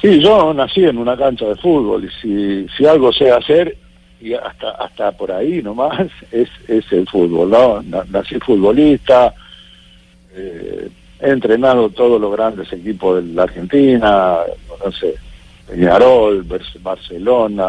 Sí, 0.01 0.21
yo 0.21 0.53
nací 0.53 0.85
en 0.85 0.97
una 0.97 1.17
cancha 1.17 1.45
de 1.45 1.55
fútbol 1.55 2.05
y 2.05 2.09
si, 2.21 2.67
si 2.75 2.85
algo 2.85 3.11
sé 3.11 3.29
hacer, 3.31 3.77
y 4.21 4.33
hasta 4.33 4.71
hasta 4.71 5.11
por 5.13 5.31
ahí 5.31 5.61
nomás, 5.61 6.09
es, 6.31 6.49
es 6.67 6.91
el 6.91 7.07
fútbol, 7.07 7.49
¿no? 7.49 7.81
Na- 7.83 8.05
Nací 8.09 8.35
futbolista, 8.39 9.33
eh, 10.35 10.89
he 11.21 11.29
entrenado 11.29 11.89
todos 11.89 12.19
los 12.19 12.31
grandes 12.31 12.71
equipos 12.71 13.23
de 13.25 13.33
la 13.33 13.43
Argentina, 13.43 14.37
no 14.85 14.91
sé, 14.91 15.15
Peñarol, 15.67 16.43
Bar- 16.43 16.61
Barcelona, 16.81 17.67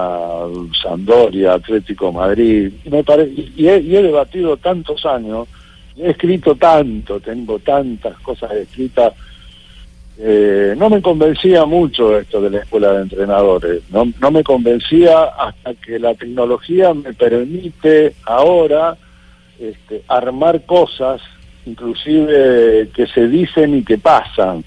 Sampdoria, 0.83 1.55
Atlético 1.55 2.13
Madrid, 2.13 2.73
y, 2.85 2.91
me 2.91 3.03
pare- 3.05 3.31
y- 3.35 3.67
he, 3.69 3.79
y 3.81 3.97
he 3.97 4.03
debatido 4.03 4.57
tantos 4.57 5.05
años, 5.05 5.49
he 5.97 6.11
escrito 6.11 6.55
tanto, 6.55 7.21
tengo 7.21 7.59
tantas 7.59 8.19
cosas 8.21 8.53
escritas 8.53 9.13
eh, 10.23 10.75
no 10.77 10.91
me 10.91 11.01
convencía 11.01 11.65
mucho 11.65 12.19
esto 12.19 12.43
de 12.43 12.51
la 12.51 12.59
escuela 12.59 12.93
de 12.93 13.03
entrenadores. 13.03 13.83
No, 13.91 14.07
no 14.21 14.31
me 14.31 14.45
convencía 14.45 15.25
hasta 15.25 15.73
que 15.75 15.99
la 15.99 16.15
tecnología 16.15 16.93
me 16.93 17.15
permite 17.15 18.15
ahora 18.27 18.99
este, 19.59 20.03
armar 20.09 20.67
cosas, 20.67 21.23
inclusive 21.65 22.91
que 22.95 23.07
se 23.07 23.29
dicen 23.29 23.79
y 23.79 23.83
que 23.83 23.97
pasan, 23.97 24.63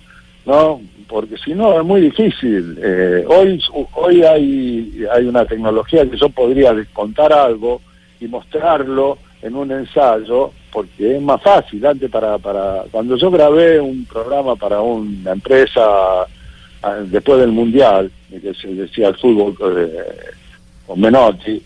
¿no? 0.47 0.81
Porque 1.07 1.37
si 1.37 1.53
no 1.53 1.79
es 1.79 1.85
muy 1.85 2.01
difícil. 2.01 2.79
Eh, 2.81 3.23
hoy 3.27 3.61
hoy 3.93 4.23
hay, 4.23 5.05
hay 5.13 5.25
una 5.25 5.45
tecnología 5.45 6.09
que 6.09 6.17
yo 6.17 6.29
podría 6.29 6.73
descontar 6.73 7.31
algo 7.31 7.79
y 8.19 8.27
mostrarlo 8.27 9.19
en 9.43 9.55
un 9.55 9.71
ensayo 9.71 10.51
porque 10.73 11.15
es 11.15 11.21
más 11.21 11.41
fácil. 11.41 11.85
Antes 11.85 12.09
para 12.09 12.37
para 12.39 12.83
cuando 12.91 13.15
yo 13.15 13.29
grabé 13.29 13.79
un 13.79 14.05
programa 14.05 14.55
para 14.55 14.81
una 14.81 15.31
empresa 15.31 16.25
ah, 16.81 16.95
después 17.05 17.39
del 17.39 17.51
mundial 17.51 18.11
que 18.29 18.53
se 18.55 18.73
decía 18.73 19.09
el 19.09 19.15
fútbol 19.15 19.55
eh, 19.77 20.31
con 20.87 20.99
Menotti 20.99 21.61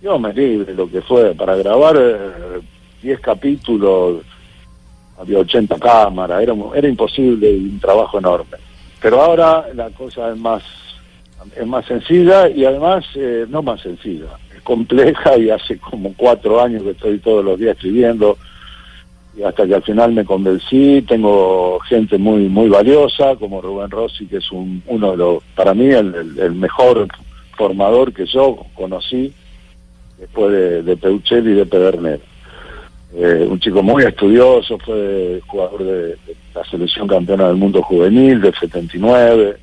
yo 0.00 0.18
me 0.20 0.32
libre 0.32 0.72
lo 0.72 0.88
que 0.88 1.02
fue. 1.02 1.34
Para 1.34 1.56
grabar 1.56 1.96
eh, 1.98 2.60
10 3.02 3.20
capítulos 3.20 4.22
había 5.18 5.38
80 5.38 5.76
cámaras 5.78 6.42
era 6.42 6.54
era 6.74 6.88
imposible 6.88 7.50
y 7.50 7.64
un 7.64 7.80
trabajo 7.80 8.18
enorme. 8.18 8.56
Pero 9.00 9.20
ahora 9.20 9.66
la 9.74 9.90
cosa 9.90 10.30
es 10.30 10.36
más 10.36 10.62
es 11.56 11.66
más 11.66 11.84
sencilla 11.86 12.48
y 12.48 12.64
además 12.64 13.04
eh, 13.16 13.46
no 13.48 13.62
más 13.62 13.80
sencilla 13.80 14.28
compleja 14.66 15.38
y 15.38 15.48
hace 15.50 15.78
como 15.78 16.12
cuatro 16.16 16.60
años 16.60 16.82
que 16.82 16.90
estoy 16.90 17.18
todos 17.20 17.44
los 17.44 17.58
días 17.58 17.76
escribiendo 17.76 18.36
y 19.38 19.42
hasta 19.42 19.66
que 19.66 19.74
al 19.74 19.82
final 19.82 20.12
me 20.12 20.24
convencí 20.24 21.02
tengo 21.08 21.78
gente 21.88 22.18
muy 22.18 22.48
muy 22.48 22.68
valiosa 22.68 23.36
como 23.36 23.60
Rubén 23.62 23.90
Rossi 23.90 24.26
que 24.26 24.38
es 24.38 24.50
un, 24.52 24.82
uno 24.86 25.12
de 25.12 25.16
los 25.18 25.42
para 25.54 25.72
mí 25.74 25.86
el, 25.86 26.14
el- 26.38 26.52
mejor 26.54 27.06
formador 27.56 28.12
que 28.12 28.26
yo 28.26 28.56
conocí 28.74 29.32
después 30.18 30.52
de, 30.52 30.82
de 30.82 30.96
Peuchelli 30.96 31.52
y 31.52 31.54
de 31.54 31.66
Pedernera. 31.66 32.18
Eh, 33.14 33.46
un 33.48 33.58
chico 33.60 33.82
muy 33.82 34.02
estudioso, 34.04 34.78
fue 34.78 35.40
jugador 35.46 35.84
de, 35.84 36.02
de 36.08 36.36
la 36.54 36.64
selección 36.70 37.06
campeona 37.06 37.46
del 37.48 37.56
mundo 37.56 37.80
juvenil 37.82 38.40
del 38.42 38.52
79, 38.54 39.56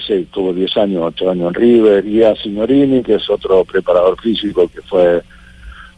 sí, 0.00 0.26
tuvo 0.32 0.52
10 0.52 0.76
años, 0.78 1.02
8 1.06 1.30
años 1.30 1.48
en 1.48 1.54
River, 1.54 2.06
y 2.06 2.22
a 2.22 2.34
Signorini, 2.36 3.02
que 3.02 3.14
es 3.14 3.28
otro 3.30 3.64
preparador 3.64 4.20
físico 4.20 4.68
que 4.68 4.80
fue 4.82 5.22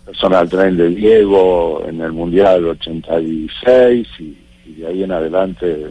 personal 0.05 0.49
trainer 0.49 0.89
de 0.89 0.95
Diego 0.95 1.85
en 1.89 2.01
el 2.01 2.13
Mundial 2.13 2.67
86, 2.67 4.09
y, 4.19 4.37
y 4.67 4.73
de 4.75 4.87
ahí 4.87 5.03
en 5.03 5.13
adelante 5.13 5.87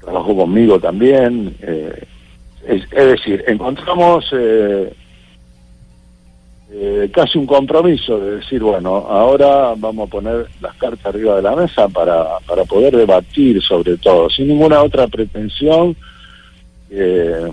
trabajó 0.00 0.36
conmigo 0.36 0.78
también. 0.80 1.54
eh, 1.60 2.04
es, 2.66 2.82
es 2.92 3.06
decir, 3.06 3.44
encontramos... 3.46 4.26
eh, 4.32 4.92
eh, 6.70 7.10
casi 7.14 7.38
un 7.38 7.46
compromiso 7.46 8.20
de 8.20 8.36
decir, 8.36 8.62
bueno, 8.62 8.96
ahora 9.08 9.72
vamos 9.74 10.06
a 10.06 10.10
poner 10.10 10.46
las 10.60 10.74
cartas 10.74 11.06
arriba 11.06 11.36
de 11.36 11.42
la 11.42 11.56
mesa 11.56 11.88
para, 11.88 12.38
para 12.46 12.64
poder 12.66 12.94
debatir 12.94 13.62
sobre 13.62 13.96
todo, 13.96 14.28
sin 14.28 14.48
ninguna 14.48 14.82
otra 14.82 15.06
pretensión. 15.08 15.96
Eh, 16.90 17.48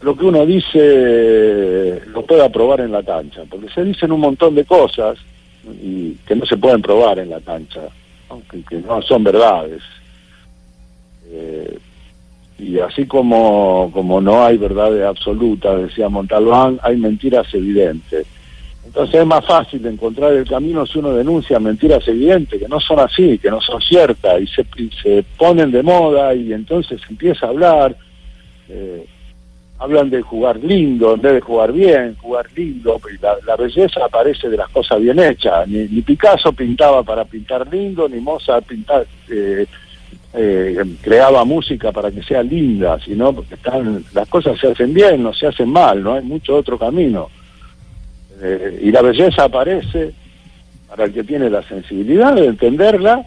lo 0.00 0.16
que 0.16 0.24
uno 0.24 0.46
dice 0.46 2.02
lo 2.06 2.24
pueda 2.24 2.48
probar 2.48 2.80
en 2.80 2.92
la 2.92 3.02
cancha, 3.02 3.42
porque 3.48 3.68
se 3.68 3.84
dicen 3.84 4.12
un 4.12 4.20
montón 4.20 4.54
de 4.54 4.64
cosas 4.64 5.18
y 5.82 6.12
que 6.26 6.36
no 6.36 6.46
se 6.46 6.56
pueden 6.56 6.82
probar 6.82 7.18
en 7.18 7.30
la 7.30 7.40
cancha, 7.40 7.82
aunque 8.28 8.62
que 8.62 8.76
no 8.76 9.02
son 9.02 9.24
verdades. 9.24 9.82
Eh, 11.28 11.78
y 12.58 12.78
así 12.78 13.06
como, 13.06 13.90
como 13.92 14.20
no 14.20 14.44
hay 14.44 14.56
verdades 14.56 15.04
absolutas, 15.04 15.82
decía 15.82 16.08
Montalbán, 16.08 16.78
hay 16.82 16.96
mentiras 16.96 17.52
evidentes. 17.52 18.26
Entonces 18.84 19.20
es 19.20 19.26
más 19.26 19.44
fácil 19.44 19.84
encontrar 19.84 20.32
el 20.32 20.48
camino 20.48 20.86
si 20.86 20.98
uno 21.00 21.12
denuncia 21.12 21.58
mentiras 21.58 22.06
evidentes, 22.06 22.60
que 22.60 22.68
no 22.68 22.80
son 22.80 23.00
así, 23.00 23.36
que 23.38 23.50
no 23.50 23.60
son 23.60 23.82
ciertas, 23.82 24.40
y 24.40 24.46
se, 24.46 24.64
y 24.76 24.90
se 25.02 25.24
ponen 25.36 25.70
de 25.70 25.82
moda 25.82 26.34
y 26.34 26.52
entonces 26.52 27.00
empieza 27.10 27.46
a 27.46 27.50
hablar. 27.50 27.96
Eh, 28.68 29.06
hablan 29.78 30.10
de 30.10 30.22
jugar 30.22 30.56
lindo 30.56 31.14
en 31.14 31.20
vez 31.20 31.34
de 31.34 31.40
jugar 31.40 31.72
bien, 31.72 32.16
jugar 32.16 32.46
lindo, 32.54 33.00
la, 33.20 33.36
la 33.46 33.56
belleza 33.56 34.04
aparece 34.04 34.48
de 34.48 34.56
las 34.56 34.68
cosas 34.70 35.00
bien 35.00 35.18
hechas. 35.18 35.68
Ni, 35.68 35.86
Picasso 36.02 36.52
pintaba 36.52 37.02
para 37.02 37.24
pintar 37.24 37.66
lindo, 37.72 38.08
ni 38.08 38.20
Mozart 38.20 38.66
pintar, 38.66 39.06
eh, 39.30 39.66
eh, 40.34 40.84
creaba 41.00 41.44
música 41.44 41.92
para 41.92 42.10
que 42.10 42.22
sea 42.22 42.42
linda, 42.42 42.98
sino 43.00 43.32
porque 43.32 43.54
están, 43.54 44.04
las 44.12 44.28
cosas 44.28 44.58
se 44.58 44.68
hacen 44.68 44.92
bien, 44.92 45.22
no 45.22 45.32
se 45.32 45.46
hacen 45.46 45.70
mal, 45.70 46.02
no 46.02 46.14
hay 46.14 46.22
mucho 46.22 46.56
otro 46.56 46.78
camino. 46.78 47.30
Eh, 48.42 48.80
y 48.82 48.90
la 48.90 49.02
belleza 49.02 49.44
aparece 49.44 50.12
para 50.88 51.04
el 51.04 51.12
que 51.12 51.24
tiene 51.24 51.48
la 51.48 51.62
sensibilidad 51.62 52.34
de 52.34 52.46
entenderla 52.46 53.26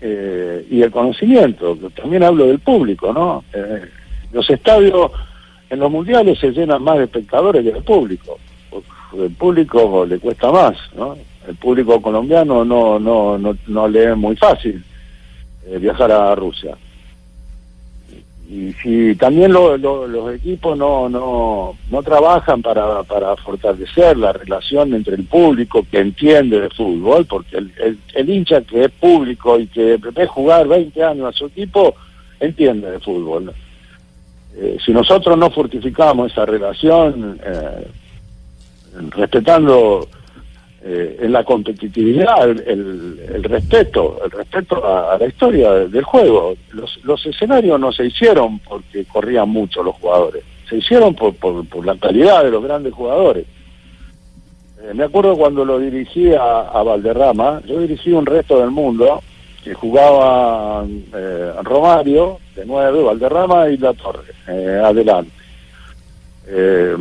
eh, 0.00 0.64
y 0.70 0.82
el 0.82 0.90
conocimiento. 0.90 1.76
También 1.94 2.22
hablo 2.22 2.46
del 2.46 2.60
público, 2.60 3.12
¿no? 3.12 3.44
Los 4.32 4.48
estadios 4.50 5.10
en 5.70 5.78
los 5.80 5.90
mundiales 5.90 6.38
se 6.38 6.50
llenan 6.50 6.82
más 6.82 6.98
de 6.98 7.04
espectadores 7.04 7.62
que 7.64 7.72
del 7.72 7.82
público. 7.82 8.38
El 9.16 9.30
público 9.30 10.04
le 10.06 10.18
cuesta 10.18 10.50
más, 10.52 10.76
¿no? 10.94 11.16
El 11.46 11.54
público 11.56 12.00
colombiano 12.02 12.64
no 12.64 12.98
no 12.98 13.38
no, 13.38 13.56
no 13.66 13.88
le 13.88 14.10
es 14.10 14.16
muy 14.16 14.36
fácil 14.36 14.84
eh, 15.66 15.78
viajar 15.78 16.12
a 16.12 16.34
Rusia. 16.34 16.76
Y 18.50 18.72
si 18.82 19.14
también 19.16 19.52
lo- 19.52 19.76
lo- 19.76 20.06
los 20.08 20.34
equipos 20.34 20.76
no, 20.78 21.08
no, 21.10 21.76
no 21.90 22.02
trabajan 22.02 22.62
para, 22.62 23.02
para 23.02 23.36
fortalecer 23.36 24.16
la 24.16 24.32
relación 24.32 24.94
entre 24.94 25.16
el 25.16 25.24
público 25.24 25.84
que 25.90 26.00
entiende 26.00 26.58
de 26.60 26.70
fútbol, 26.70 27.26
porque 27.26 27.58
el, 27.58 27.70
el, 27.78 27.98
el 28.14 28.30
hincha 28.30 28.62
que 28.62 28.84
es 28.84 28.90
público 28.90 29.58
y 29.58 29.66
que 29.66 29.98
ve 29.98 30.26
jugar 30.26 30.66
20 30.66 31.04
años 31.04 31.26
a 31.28 31.32
su 31.36 31.44
equipo, 31.46 31.94
entiende 32.40 32.90
de 32.90 33.00
fútbol. 33.00 33.52
Eh, 34.56 34.76
si 34.84 34.92
nosotros 34.92 35.36
no 35.38 35.50
fortificamos 35.50 36.32
esa 36.32 36.44
relación, 36.46 37.38
eh, 37.44 37.86
respetando 39.10 40.08
eh, 40.82 41.18
en 41.22 41.32
la 41.32 41.44
competitividad, 41.44 42.48
el, 42.48 42.60
el- 42.66 43.20
el 43.34 43.44
respeto, 43.44 44.18
el 44.24 44.30
respeto 44.30 44.84
a, 44.86 45.18
la 45.18 45.26
historia 45.26 45.72
del, 45.72 45.90
del 45.90 46.04
juego. 46.04 46.54
Los, 46.72 46.98
los 47.04 47.24
escenarios 47.26 47.78
no 47.80 47.92
se 47.92 48.06
hicieron 48.06 48.58
porque 48.60 49.04
corrían 49.04 49.48
mucho 49.48 49.82
los 49.82 49.96
jugadores, 49.96 50.42
se 50.68 50.76
hicieron 50.76 51.14
por, 51.14 51.34
por, 51.34 51.66
por 51.68 51.84
la 51.84 51.96
calidad 51.96 52.44
de 52.44 52.50
los 52.50 52.62
grandes 52.62 52.94
jugadores. 52.94 53.44
Eh, 54.82 54.94
me 54.94 55.04
acuerdo 55.04 55.36
cuando 55.36 55.64
lo 55.64 55.78
dirigí 55.78 56.32
a, 56.32 56.60
a 56.60 56.82
Valderrama, 56.82 57.60
yo 57.66 57.80
dirigí 57.80 58.12
un 58.12 58.24
resto 58.26 58.60
del 58.60 58.70
mundo 58.70 59.20
que 59.64 59.74
jugaba 59.74 60.84
eh, 60.86 61.52
Romario 61.64 62.38
de 62.58 62.66
nueve, 62.66 63.02
Valderrama 63.02 63.68
y 63.68 63.76
La 63.76 63.94
Torre, 63.94 64.32
eh, 64.48 64.82
adelante. 64.84 65.30
Eh, 66.48 66.96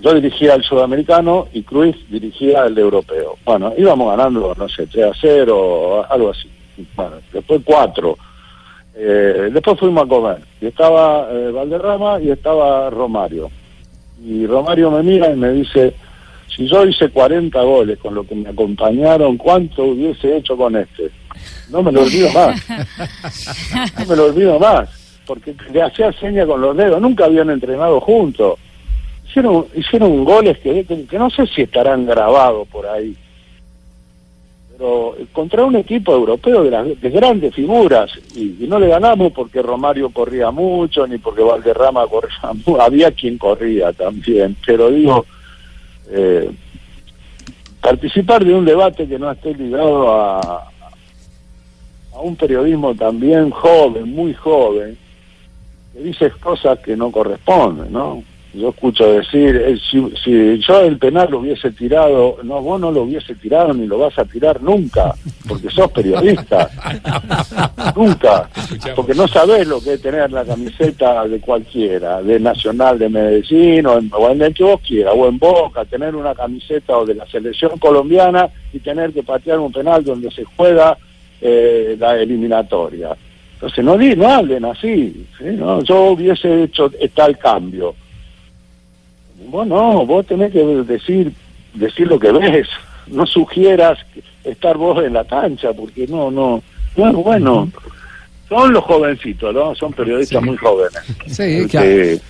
yo 0.00 0.14
dirigía 0.14 0.54
el 0.54 0.64
sudamericano 0.64 1.46
y 1.52 1.62
Cruz 1.62 1.94
dirigía 2.08 2.64
el 2.64 2.76
europeo. 2.76 3.36
Bueno, 3.44 3.72
íbamos 3.78 4.08
ganando, 4.16 4.52
no 4.56 4.68
sé, 4.68 4.88
3 4.88 5.04
a 5.06 5.12
0, 5.20 6.04
algo 6.10 6.30
así. 6.30 6.50
Bueno, 6.96 7.16
después 7.32 7.62
4. 7.64 8.18
Eh, 8.96 9.50
después 9.52 9.78
fuimos 9.78 10.04
a 10.04 10.08
comer. 10.08 10.38
Y 10.60 10.66
estaba 10.66 11.28
Valderrama 11.52 12.20
y 12.20 12.30
estaba 12.30 12.90
Romario. 12.90 13.50
Y 14.20 14.46
Romario 14.46 14.90
me 14.90 15.04
mira 15.04 15.30
y 15.30 15.36
me 15.36 15.52
dice, 15.52 15.94
si 16.54 16.68
yo 16.68 16.84
hice 16.84 17.08
40 17.08 17.60
goles 17.62 17.98
con 17.98 18.14
lo 18.14 18.26
que 18.26 18.34
me 18.34 18.50
acompañaron, 18.50 19.36
¿cuánto 19.36 19.84
hubiese 19.84 20.36
hecho 20.36 20.56
con 20.56 20.76
este? 20.76 21.10
No 21.70 21.82
me 21.82 21.92
lo 21.92 22.02
olvido 22.02 22.30
más. 22.32 22.62
No 23.98 24.06
me 24.06 24.16
lo 24.16 24.26
olvido 24.26 24.58
más. 24.58 24.88
Porque 25.26 25.54
le 25.72 25.82
hacía 25.82 26.12
seña 26.12 26.44
con 26.44 26.60
los 26.60 26.76
dedos. 26.76 27.00
Nunca 27.00 27.24
habían 27.24 27.48
entrenado 27.50 28.00
juntos. 28.00 28.58
Hicieron, 29.26 29.66
hicieron 29.74 30.24
goles 30.24 30.58
que, 30.58 30.84
que, 30.84 31.06
que 31.06 31.18
no 31.18 31.30
sé 31.30 31.46
si 31.46 31.62
estarán 31.62 32.04
grabados 32.04 32.68
por 32.68 32.86
ahí. 32.86 33.16
Pero 34.72 35.16
contra 35.32 35.64
un 35.64 35.76
equipo 35.76 36.12
europeo 36.12 36.64
de, 36.64 36.70
las, 36.70 37.00
de 37.00 37.10
grandes 37.10 37.54
figuras. 37.54 38.10
Y, 38.34 38.64
y 38.64 38.66
no 38.68 38.78
le 38.78 38.88
ganamos 38.88 39.32
porque 39.32 39.62
Romario 39.62 40.10
corría 40.10 40.50
mucho, 40.50 41.06
ni 41.06 41.16
porque 41.16 41.42
Valderrama 41.42 42.06
corría 42.06 42.52
mucho. 42.66 42.82
Había 42.82 43.10
quien 43.12 43.38
corría 43.38 43.92
también. 43.92 44.56
Pero 44.66 44.90
digo, 44.90 45.24
eh, 46.10 46.50
participar 47.80 48.44
de 48.44 48.54
un 48.54 48.64
debate 48.64 49.08
que 49.08 49.18
no 49.18 49.30
esté 49.30 49.54
ligado 49.54 50.12
a, 50.12 50.70
a 52.12 52.20
un 52.20 52.36
periodismo 52.36 52.94
también 52.94 53.50
joven, 53.50 54.14
muy 54.14 54.34
joven, 54.34 54.96
que 55.92 56.00
dice 56.00 56.30
cosas 56.30 56.78
que 56.80 56.96
no 56.96 57.10
corresponden, 57.10 57.92
¿no? 57.92 58.22
Yo 58.54 58.68
escucho 58.68 59.10
decir, 59.10 59.56
eh, 59.56 59.78
si, 59.90 60.12
si 60.22 60.58
yo 60.58 60.80
el 60.82 60.98
penal 60.98 61.28
lo 61.30 61.38
hubiese 61.38 61.70
tirado, 61.70 62.36
no, 62.42 62.60
vos 62.60 62.78
no 62.78 62.92
lo 62.92 63.02
hubiese 63.02 63.34
tirado 63.34 63.72
ni 63.72 63.86
lo 63.86 63.98
vas 63.98 64.18
a 64.18 64.26
tirar 64.26 64.62
nunca, 64.62 65.14
porque 65.48 65.70
sos 65.70 65.90
periodista. 65.90 66.68
nunca. 67.96 68.50
Porque 68.94 69.14
no 69.14 69.26
sabés 69.26 69.66
lo 69.66 69.80
que 69.80 69.94
es 69.94 70.02
tener 70.02 70.30
la 70.30 70.44
camiseta 70.44 71.26
de 71.26 71.40
cualquiera, 71.40 72.22
de 72.22 72.38
Nacional 72.38 72.98
de 72.98 73.08
Medellín 73.08 73.86
o 73.86 73.98
en, 73.98 74.10
o 74.12 74.30
en 74.30 74.42
el 74.42 74.52
que 74.52 74.64
vos 74.64 74.80
quieras, 74.86 75.14
o 75.16 75.26
en 75.26 75.38
Boca, 75.38 75.86
tener 75.86 76.14
una 76.14 76.34
camiseta 76.34 76.98
o 76.98 77.06
de 77.06 77.14
la 77.14 77.26
selección 77.26 77.78
colombiana 77.78 78.50
y 78.72 78.80
tener 78.80 79.14
que 79.14 79.22
patear 79.22 79.60
un 79.60 79.72
penal 79.72 80.04
donde 80.04 80.30
se 80.30 80.44
juega 80.44 80.98
eh, 81.40 81.96
la 81.98 82.18
eliminatoria. 82.18 83.16
Entonces 83.54 83.84
no, 83.84 83.96
di, 83.96 84.14
no 84.14 84.28
hablen 84.28 84.64
así, 84.64 85.26
¿sí? 85.38 85.44
¿no? 85.56 85.82
yo 85.82 86.10
hubiese 86.10 86.64
hecho 86.64 86.90
tal 87.14 87.38
cambio. 87.38 87.94
Vos 89.48 89.66
no, 89.66 90.04
vos 90.06 90.26
tenés 90.26 90.52
que 90.52 90.64
decir, 90.64 91.32
decir 91.74 92.06
lo 92.06 92.18
que 92.18 92.32
ves, 92.32 92.68
no 93.08 93.26
sugieras 93.26 93.98
estar 94.44 94.76
vos 94.76 95.02
en 95.04 95.12
la 95.14 95.24
cancha, 95.24 95.72
porque 95.72 96.06
no, 96.06 96.30
no, 96.30 96.62
bueno, 96.96 97.18
bueno, 97.22 97.70
son 98.48 98.72
los 98.72 98.84
jovencitos, 98.84 99.54
¿no? 99.54 99.74
Son 99.74 99.92
periodistas 99.92 100.40
Sí. 100.40 100.46
muy 100.46 100.56
jóvenes. 100.56 101.00
Sí, 101.26 101.66
que 101.66 101.68
Que- 101.68 102.20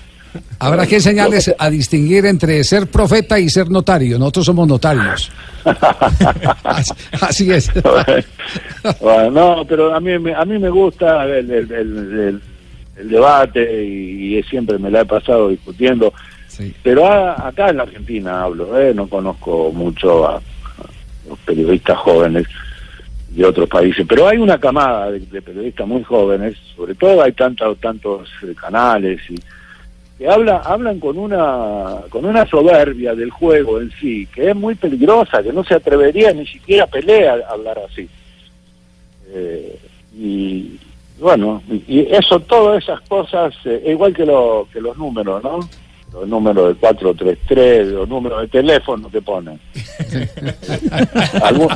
habrá 0.59 0.87
que 0.87 0.97
enseñarles 0.97 1.55
a 1.59 1.69
distinguir 1.71 2.25
entre 2.27 2.63
ser 2.65 2.87
profeta 2.87 3.39
y 3.39 3.49
ser 3.51 3.71
notario. 3.71 4.19
Nosotros 4.19 4.47
somos 4.47 4.67
notarios. 4.69 5.31
Así, 6.65 6.93
así 7.21 7.51
es. 7.53 7.71
bueno, 9.01 9.31
no, 9.31 9.65
pero 9.67 9.95
a 9.95 10.01
mí, 10.01 10.19
me- 10.19 10.35
a 10.35 10.45
mí 10.45 10.59
me 10.59 10.71
gusta 10.71 11.25
el, 11.25 11.51
el- 11.51 11.73
el- 11.73 11.73
el- 11.73 12.43
el 12.97 13.09
debate 13.09 13.85
y, 13.85 14.37
y 14.39 14.43
siempre 14.45 14.79
me 14.79 14.91
la 14.91 15.01
he 15.01 15.05
pasado 15.07 15.49
discutiendo. 15.49 16.13
Pero 16.83 17.07
a- 17.07 17.49
acá 17.49 17.71
en 17.71 17.79
la 17.79 17.85
Argentina 17.85 18.43
hablo, 18.43 18.79
¿eh? 18.79 18.93
no 18.95 19.09
conozco 19.09 19.73
mucho 19.73 20.29
a, 20.29 20.41
los 21.29 21.39
periodistas 21.41 21.99
jóvenes 21.99 22.47
de 23.31 23.45
otros 23.45 23.69
países, 23.69 24.05
pero 24.07 24.29
hay 24.29 24.39
una 24.39 24.59
camada 24.59 25.11
de, 25.11 25.21
periodistas 25.41 25.87
muy 25.87 26.03
jóvenes, 26.03 26.57
sobre 26.77 26.95
todo 26.95 27.23
hay 27.23 27.33
tantos 27.33 27.79
tantos 27.79 28.29
eh, 28.43 28.55
canales 28.55 29.21
y 29.31 29.37
que 30.19 30.29
habla, 30.29 30.59
hablan 30.59 31.01
con 31.01 31.17
una 31.17 32.01
con 32.11 32.25
una 32.27 32.45
soberbia 32.47 33.15
del 33.15 33.31
juego 33.31 33.81
en 33.81 33.91
sí, 33.93 34.27
que 34.27 34.51
es 34.51 34.57
muy 34.57 34.75
peligrosa, 34.75 35.43
que 35.43 35.53
no 35.53 35.65
se 35.65 35.75
atrevería 35.75 36.33
ni 36.33 36.47
siquiera 36.47 36.85
a 36.85 36.89
pelear 36.89 37.43
a 37.43 37.53
hablar 37.53 37.79
así. 37.91 38.07
Eh, 39.29 39.79
y 40.15 40.79
bueno, 41.19 41.63
y, 41.71 41.83
y 41.87 42.09
eso, 42.11 42.41
todas 42.41 42.83
esas 42.83 43.01
cosas, 43.03 43.55
eh, 43.65 43.83
igual 43.87 44.13
que, 44.13 44.27
lo, 44.27 44.69
que 44.73 44.81
los 44.81 44.97
números, 44.99 45.43
¿no? 45.43 45.61
Los 46.13 46.29
números 46.29 46.69
de 46.69 46.75
433, 46.75 47.89
los 47.89 48.09
números 48.09 48.43
de 48.43 48.49
teléfono 48.49 49.11
que 49.11 49.23
ponen. 49.23 49.59
Algún- 51.43 51.71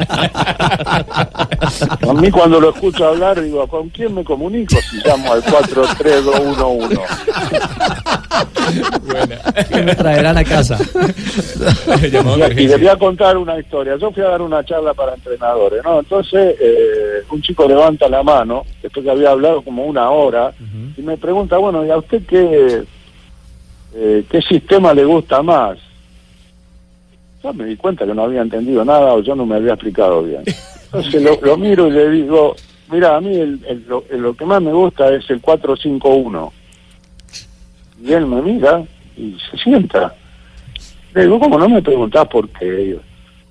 A 2.08 2.12
mí 2.14 2.30
cuando 2.30 2.60
lo 2.60 2.70
escucho 2.70 3.06
hablar 3.08 3.40
digo, 3.42 3.66
¿con 3.66 3.88
quién 3.88 4.14
me 4.14 4.22
comunico 4.24 4.76
si 4.90 4.98
llamo 5.06 5.32
al 5.32 5.42
43211? 5.42 6.98
Que 9.70 9.82
me 9.82 9.94
traerán 9.94 10.36
a 10.38 10.44
casa. 10.44 10.78
Y, 12.56 12.62
y 12.62 12.68
les 12.68 12.78
voy 12.78 12.88
a 12.88 12.96
contar 12.96 13.36
una 13.36 13.58
historia. 13.58 13.96
Yo 13.96 14.10
fui 14.10 14.22
a 14.22 14.28
dar 14.28 14.42
una 14.42 14.64
charla 14.64 14.92
para 14.94 15.14
entrenadores, 15.14 15.82
¿no? 15.84 15.98
Entonces, 16.00 16.54
eh, 16.60 17.22
un 17.30 17.40
chico 17.42 17.66
levanta 17.68 18.08
la 18.08 18.22
mano, 18.22 18.64
después 18.82 19.04
que 19.04 19.10
había 19.10 19.30
hablado 19.30 19.62
como 19.62 19.84
una 19.84 20.10
hora, 20.10 20.52
y 20.96 21.02
me 21.02 21.16
pregunta, 21.16 21.56
bueno, 21.58 21.84
¿y 21.86 21.90
a 21.90 21.96
usted 21.98 22.22
qué, 22.26 22.82
eh, 23.96 24.24
qué 24.30 24.42
sistema 24.42 24.92
le 24.92 25.04
gusta 25.04 25.42
más? 25.42 25.78
Yo 27.42 27.52
me 27.54 27.64
di 27.64 27.76
cuenta 27.76 28.04
que 28.06 28.14
no 28.14 28.24
había 28.24 28.42
entendido 28.42 28.84
nada 28.84 29.14
o 29.14 29.20
yo 29.20 29.34
no 29.34 29.46
me 29.46 29.56
había 29.56 29.72
explicado 29.74 30.22
bien. 30.22 30.42
Entonces 30.86 31.22
lo, 31.42 31.56
miro 31.56 31.88
y 31.88 31.90
le 31.92 32.10
digo, 32.10 32.54
mira, 32.90 33.16
a 33.16 33.20
mí 33.20 33.34
el, 33.34 33.60
el- 33.66 33.84
lo, 33.88 34.04
lo 34.10 34.34
que 34.34 34.44
más 34.44 34.60
me 34.62 34.72
gusta 34.72 35.14
es 35.14 35.28
el 35.30 35.40
451. 35.40 36.52
Y 38.04 38.12
él 38.12 38.26
me 38.26 38.42
mira 38.42 38.84
y 39.16 39.36
se 39.50 39.56
sienta. 39.58 40.14
Le 41.14 41.22
digo, 41.22 41.38
¿cómo 41.40 41.58
no 41.58 41.68
me 41.68 41.80
preguntás 41.82 42.28
por 42.28 42.48
qué? 42.50 42.98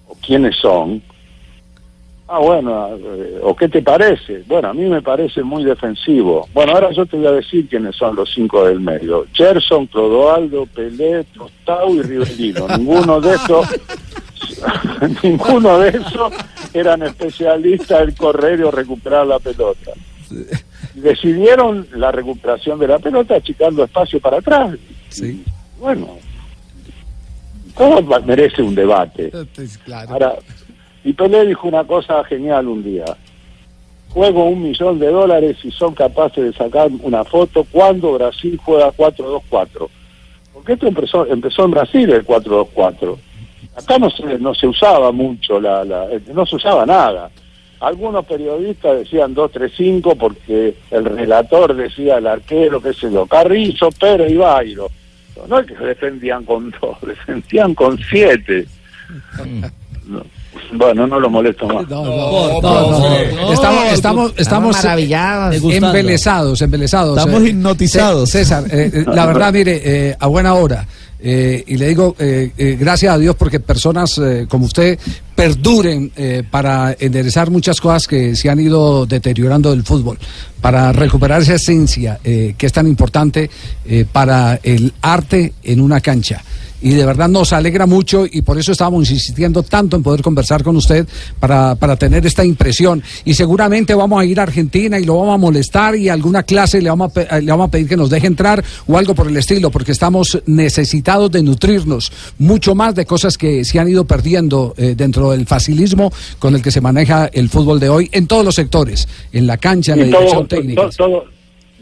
¿O 0.08 0.16
quiénes 0.26 0.56
son? 0.58 1.02
Ah, 2.28 2.40
bueno, 2.40 2.96
eh, 2.96 3.40
¿o 3.44 3.56
qué 3.56 3.70
te 3.70 3.84
parece? 3.84 4.44
Bueno, 4.48 4.70
a 4.70 4.74
mí 4.74 4.86
me 4.86 5.02
parece 5.02 5.44
muy 5.44 5.64
defensivo. 5.64 6.48
Bueno, 6.54 6.72
ahora 6.74 6.92
yo 6.92 7.06
te 7.06 7.18
voy 7.18 7.28
a 7.28 7.32
decir 7.34 7.70
quiénes 7.70 7.96
son 7.96 8.16
los 8.16 8.34
cinco 8.34 8.66
del 8.66 8.80
medio. 8.80 9.28
Gerson, 9.32 9.86
Clodoaldo, 9.86 10.66
Pelé, 10.66 11.24
Tostao 11.26 11.94
y 11.94 12.02
Rivelino. 12.02 12.68
Ninguno 12.78 13.22
de 13.22 13.36
esos, 13.36 13.68
ninguno 15.24 15.78
de 15.78 15.90
esos 15.90 16.34
eran 16.74 17.04
especialistas 17.04 18.08
en 18.08 18.16
correr 18.16 18.64
o 18.64 18.72
recuperar 18.72 19.28
la 19.28 19.38
pelota. 19.38 19.92
Decidieron 20.96 21.88
la 21.94 22.12
recuperación 22.12 22.80
de 22.80 22.88
la 22.88 22.98
pelota 22.98 23.36
achicando 23.36 23.84
espacio 23.84 24.20
para 24.20 24.38
atrás. 24.38 24.76
Sí. 25.10 25.44
Bueno, 25.80 26.18
todo 27.78 28.22
merece 28.22 28.64
un 28.64 28.74
debate. 28.74 29.32
Ahora, 30.08 30.36
y 31.06 31.14
Pelé 31.14 31.46
dijo 31.46 31.68
una 31.70 31.86
cosa 31.86 32.22
genial 32.26 32.68
un 32.68 32.84
día. 32.84 33.06
Juego 34.10 34.46
un 34.46 34.64
millón 34.64 35.00
de 35.00 35.08
dólares 35.08 35.58
y 35.64 35.72
son 35.72 35.94
capaces 35.94 36.44
de 36.44 36.54
sacar 36.54 36.90
una 37.02 37.24
foto 37.24 37.66
cuando 37.72 38.14
Brasil 38.14 38.60
juega 38.64 38.92
4-2-4. 38.92 39.88
Porque 40.54 40.74
esto 40.74 40.88
empezó, 40.88 41.26
empezó 41.28 41.66
en 41.66 41.72
Brasil 41.72 42.10
el 42.12 42.26
4-2-4. 42.26 43.18
Acá 43.78 43.98
no 44.00 44.10
se, 44.10 44.24
no 44.40 44.54
se 44.56 44.68
usaba 44.68 45.12
mucho, 45.12 45.60
la, 45.60 45.84
la- 45.84 46.08
no 46.34 46.46
se 46.46 46.56
usaba 46.56 46.86
nada. 46.86 47.30
Algunos 47.82 48.26
periodistas 48.26 49.00
decían 49.00 49.36
2-3-5 49.36 50.18
porque 50.18 50.76
el 50.92 51.04
relator 51.06 51.76
decía 51.76 52.18
el 52.18 52.26
arquero, 52.28 52.82
qué 52.82 52.94
sé 52.94 53.12
yo, 53.12 53.26
Carrizo, 53.28 53.90
Pérez 53.92 54.32
y 54.32 54.38
Bairo. 54.38 54.88
No 55.50 55.60
es 55.60 55.68
que 55.68 55.76
defendían 55.76 56.46
con 56.46 56.72
dos, 56.82 56.98
defendían 57.06 57.76
con 57.76 57.98
siete. 58.10 58.66
No. 60.08 60.24
Bueno, 60.74 61.08
no 61.08 61.20
lo 61.20 61.30
molesto 61.30 61.68
más. 61.68 61.88
No, 61.90 62.04
no, 62.06 62.62
no, 62.62 63.00
no. 63.00 63.54
Estamos, 63.54 63.84
estamos, 63.94 64.34
estamos 64.38 64.76
maravillados. 64.76 65.56
Embelesados, 65.64 66.62
embelesados. 66.62 67.18
Estamos 67.18 67.42
Eh, 67.44 67.50
hipnotizados. 67.50 68.30
Cé- 68.30 68.40
César, 68.40 68.64
eh, 68.70 68.92
eh, 68.94 69.06
la 69.08 69.26
verdad, 69.26 69.54
mire, 69.54 69.82
eh, 69.84 70.16
a 70.20 70.28
buena 70.28 70.54
hora. 70.56 70.88
eh, 71.28 71.64
y 71.66 71.78
le 71.78 71.88
digo, 71.88 72.16
eh, 72.20 72.52
eh, 72.58 72.78
gracias 72.80 73.14
a 73.16 73.18
Dios 73.18 73.36
porque 73.36 73.60
personas 73.60 74.18
eh, 74.20 74.46
como 74.48 74.66
usted 74.66 75.00
perduren 75.34 76.12
eh, 76.16 76.44
para 76.50 76.96
enderezar 77.00 77.50
muchas 77.50 77.82
cosas 77.82 78.08
que 78.08 78.36
se 78.36 78.48
han 78.50 78.60
ido 78.60 79.06
deteriorando 79.08 79.72
del 79.72 79.84
fútbol, 79.84 80.20
para 80.62 80.92
recuperar 80.92 81.42
esa 81.42 81.56
esencia 81.56 82.20
eh, 82.24 82.54
que 82.58 82.66
es 82.68 82.74
tan 82.74 82.86
importante 82.88 83.50
eh, 83.86 84.06
para 84.12 84.60
el 84.62 84.94
arte 85.02 85.54
en 85.64 85.82
una 85.82 86.00
cancha. 86.00 86.44
Y 86.82 86.92
de 86.92 87.06
verdad 87.06 87.28
nos 87.30 87.54
alegra 87.54 87.86
mucho 87.86 88.26
y 88.32 88.42
por 88.42 88.60
eso 88.60 88.72
estábamos 88.72 89.10
insistiendo 89.10 89.64
tanto 89.64 89.96
en 89.96 90.04
poder 90.04 90.22
conversar 90.22 90.64
con 90.64 90.76
usted 90.76 91.08
para, 91.40 91.76
para 91.76 91.96
tener 91.96 92.26
esta 92.26 92.44
impresión. 92.46 93.02
Y 93.24 93.34
seguramente 93.34 93.96
vamos 93.96 94.20
a 94.22 94.26
ir 94.26 94.40
a 94.40 94.44
Argentina 94.44 95.00
y 95.00 95.06
lo 95.06 95.18
vamos 95.18 95.36
a 95.36 95.38
molestar 95.38 95.96
y 95.96 96.10
alguna 96.10 96.44
clase 96.44 96.82
le 96.82 96.90
vamos 96.90 97.12
a, 97.12 97.14
pe- 97.14 97.42
le 97.42 97.52
vamos 97.52 97.68
a 97.68 97.72
pedir 97.72 97.88
que 97.88 97.98
nos 97.98 98.10
deje 98.10 98.28
entrar 98.28 98.64
o 98.88 98.98
algo 98.98 99.16
por 99.16 99.28
el 99.28 99.38
estilo, 99.38 99.72
porque 99.72 99.92
estamos 99.94 100.42
necesitados 100.46 101.32
de 101.32 101.42
nutrirnos 101.44 102.12
mucho 102.38 102.76
más 102.76 102.94
de 102.96 103.06
cosas 103.06 103.38
que 103.38 103.64
se 103.66 103.80
han 103.80 103.88
ido 103.90 104.06
perdiendo 104.06 104.74
eh, 104.78 104.94
dentro 104.98 105.32
del 105.32 105.46
facilismo 105.48 106.12
con 106.40 106.56
el 106.56 106.62
que 106.62 106.72
se 106.72 106.82
maneja 106.82 107.30
el 107.34 107.50
fútbol 107.50 107.80
de 107.80 107.90
hoy 107.90 108.10
en 108.12 108.28
todos 108.28 108.44
los 108.46 108.56
sectores, 108.56 109.08
en 109.32 109.48
la 109.48 109.58
cancha, 109.58 109.94
en 109.94 110.00
la 110.00 110.06
dirección 110.06 110.48
todo, 110.48 110.48
técnica. 110.48 110.90
todo- 110.98 111.35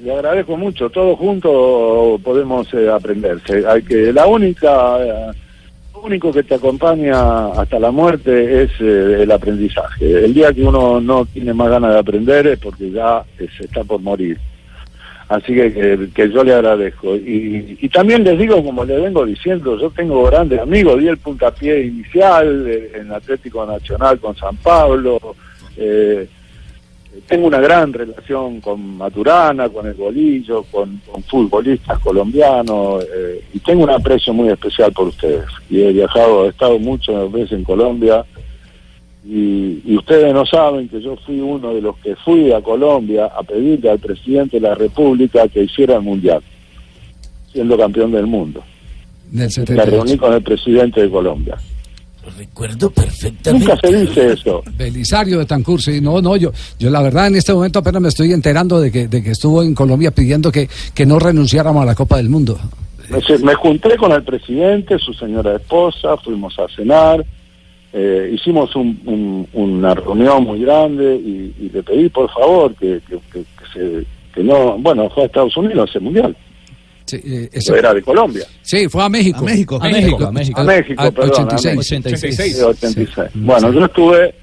le 0.04 0.14
agradezco 0.14 0.58
mucho, 0.58 0.90
todos 0.90 1.18
juntos 1.18 2.22
podemos 2.22 2.72
eh, 2.74 2.90
aprender. 2.90 3.40
Se- 3.46 3.66
Hay 3.68 3.82
que, 3.84 4.12
la 4.14 4.28
única, 4.28 4.98
eh, 5.04 5.32
lo 5.94 6.02
único 6.02 6.32
que 6.32 6.44
te 6.44 6.56
acompaña 6.56 7.48
hasta 7.54 7.80
la 7.80 7.92
muerte 7.92 8.64
es 8.64 8.72
eh, 8.80 9.20
el 9.24 9.32
aprendizaje. 9.32 10.26
El 10.26 10.34
día 10.34 10.52
que 10.54 10.64
uno 10.64 11.00
no 11.00 11.26
tiene 11.26 11.54
más 11.54 11.70
ganas 11.70 11.94
de 11.94 12.00
aprender 12.00 12.48
es 12.48 12.60
porque 12.60 12.92
ya 12.92 13.24
se 13.38 13.64
está 13.66 13.84
por 13.84 14.02
morir. 14.02 14.38
Así 15.30 15.54
que, 15.56 16.10
que, 16.14 16.30
yo 16.30 16.44
le 16.44 16.54
agradezco. 16.54 17.16
Y, 17.16 17.78
y 17.82 17.90
también 17.90 18.24
les 18.24 18.38
digo, 18.38 18.64
como 18.64 18.84
le 18.84 19.00
vengo 19.00 19.26
diciendo, 19.26 19.80
yo 19.80 19.90
tengo 19.90 20.24
grandes 20.26 20.60
amigos, 20.60 21.00
di 21.00 21.08
el 21.08 21.18
puntapié 21.18 21.86
inicial 21.86 22.68
en 22.94 23.12
Atlético 23.12 23.66
Nacional 23.66 24.20
con 24.20 24.36
San 24.36 24.56
Pablo, 24.58 25.18
eh, 25.78 26.28
tengo 27.28 27.48
una 27.48 27.60
gran 27.60 27.94
relación 27.94 28.60
con 28.60 28.98
Maturana, 28.98 29.70
con 29.70 29.88
el 29.88 29.94
Bolillo, 29.94 30.64
con, 30.64 31.02
con 31.06 31.24
futbolistas 31.24 32.00
colombianos 32.00 33.04
eh, 33.16 33.44
y 33.54 33.60
tengo 33.60 33.84
un 33.84 33.90
aprecio 33.90 34.34
muy 34.34 34.50
especial 34.50 34.92
por 34.92 35.08
ustedes. 35.08 35.46
Y 35.70 35.82
he 35.82 35.92
viajado, 35.92 36.46
he 36.46 36.50
estado 36.50 36.80
muchas 36.80 37.32
veces 37.32 37.54
en 37.54 37.64
Colombia 37.64 38.26
y, 39.26 39.82
y 39.86 39.96
ustedes 39.96 40.34
no 40.34 40.46
saben 40.46 40.90
que 40.90 41.02
yo 41.02 41.16
fui 41.18 41.40
uno 41.40 41.74
de 41.74 41.82
los 41.82 41.98
que 42.00 42.16
fui 42.18 42.52
a 42.52 42.62
Colombia 42.62 43.28
a 43.28 43.44
pedirle 43.44 43.90
al 43.90 44.00
presidente 44.00 44.60
de 44.60 44.68
la 44.68 44.76
República 44.76 45.48
que 45.48 45.64
hiciera 45.64 45.96
el 45.96 46.02
Mundial, 46.02 46.42
siendo 47.52 47.78
campeón 47.78 48.12
del 48.12 48.28
mundo. 48.28 48.64
Me 49.32 49.50
78. 49.50 49.90
reuní 49.90 50.18
con 50.18 50.34
el 50.34 50.44
presidente 50.44 51.02
de 51.02 51.10
Colombia. 51.10 51.58
Lo 52.24 52.30
recuerdo 52.38 52.90
perfectamente. 52.92 53.68
Nunca 53.68 53.80
se 53.88 53.96
dice 53.98 54.34
eso. 54.34 54.64
Belisario 54.78 55.40
de 55.40 55.46
Tancur, 55.46 55.82
sí, 55.82 56.00
no, 56.02 56.22
no, 56.22 56.36
yo, 56.38 56.52
yo 56.80 56.90
la 56.90 57.02
verdad 57.02 57.28
en 57.28 57.36
este 57.36 57.54
momento 57.54 57.80
apenas 57.80 58.02
me 58.02 58.08
estoy 58.10 58.32
enterando 58.32 58.80
de 58.80 58.92
que, 58.92 59.08
de 59.08 59.22
que 59.22 59.32
estuvo 59.32 59.62
en 59.62 59.74
Colombia 59.76 60.12
pidiendo 60.12 60.52
que, 60.52 60.70
que 60.94 61.06
no 61.06 61.20
renunciáramos 61.20 61.84
a 61.84 61.86
la 61.86 61.96
Copa 61.96 62.18
del 62.18 62.30
Mundo. 62.30 62.58
Me, 63.44 63.54
junté 63.56 63.98
con 63.98 64.12
el 64.14 64.24
presidente, 64.24 64.98
su 64.98 65.14
señora 65.14 65.56
esposa, 65.58 66.16
fuimos 66.18 66.58
a 66.58 66.68
cenar, 66.74 67.24
eh, 67.92 68.32
hicimos 68.34 68.74
un- 68.76 69.00
un- 69.06 69.48
una 69.54 69.94
reunión 69.94 70.44
muy 70.46 70.62
grande 70.62 71.16
y, 71.18 71.54
y 71.60 71.70
le 71.72 71.84
pedí 71.84 72.10
por 72.10 72.30
favor 72.32 72.74
que, 72.76 73.02
que, 73.08 73.18
que- 73.32 73.42
que 73.44 73.66
se, 73.74 74.06
que 74.34 74.44
no, 74.44 74.78
bueno, 74.80 75.10
fue 75.10 75.24
a 75.24 75.26
Estados 75.28 75.56
Unidos 75.58 75.90
ese 75.90 76.00
mundial, 76.00 76.36
Sí, 77.22 77.34
eh, 77.34 77.50
ese- 77.52 77.78
era 77.78 77.94
de 77.94 78.02
Colombia, 78.02 78.46
sí, 78.62 78.88
fue 78.90 79.04
a 79.04 79.10
México. 79.10 79.40
A 79.40 79.42
México. 79.44 79.76
A 79.82 79.88
México, 79.90 80.26
a 80.28 80.32
México. 80.32 80.60
a 80.60 80.64
México, 80.64 81.12
perdón, 81.12 81.30
a 81.30 81.56
86. 81.56 81.76
México. 81.76 81.80
86. 81.80 82.56
Sí, 82.56 82.62
86. 82.62 83.30
Bueno, 83.36 83.72
yo 83.74 83.86
estuve, 83.86 84.34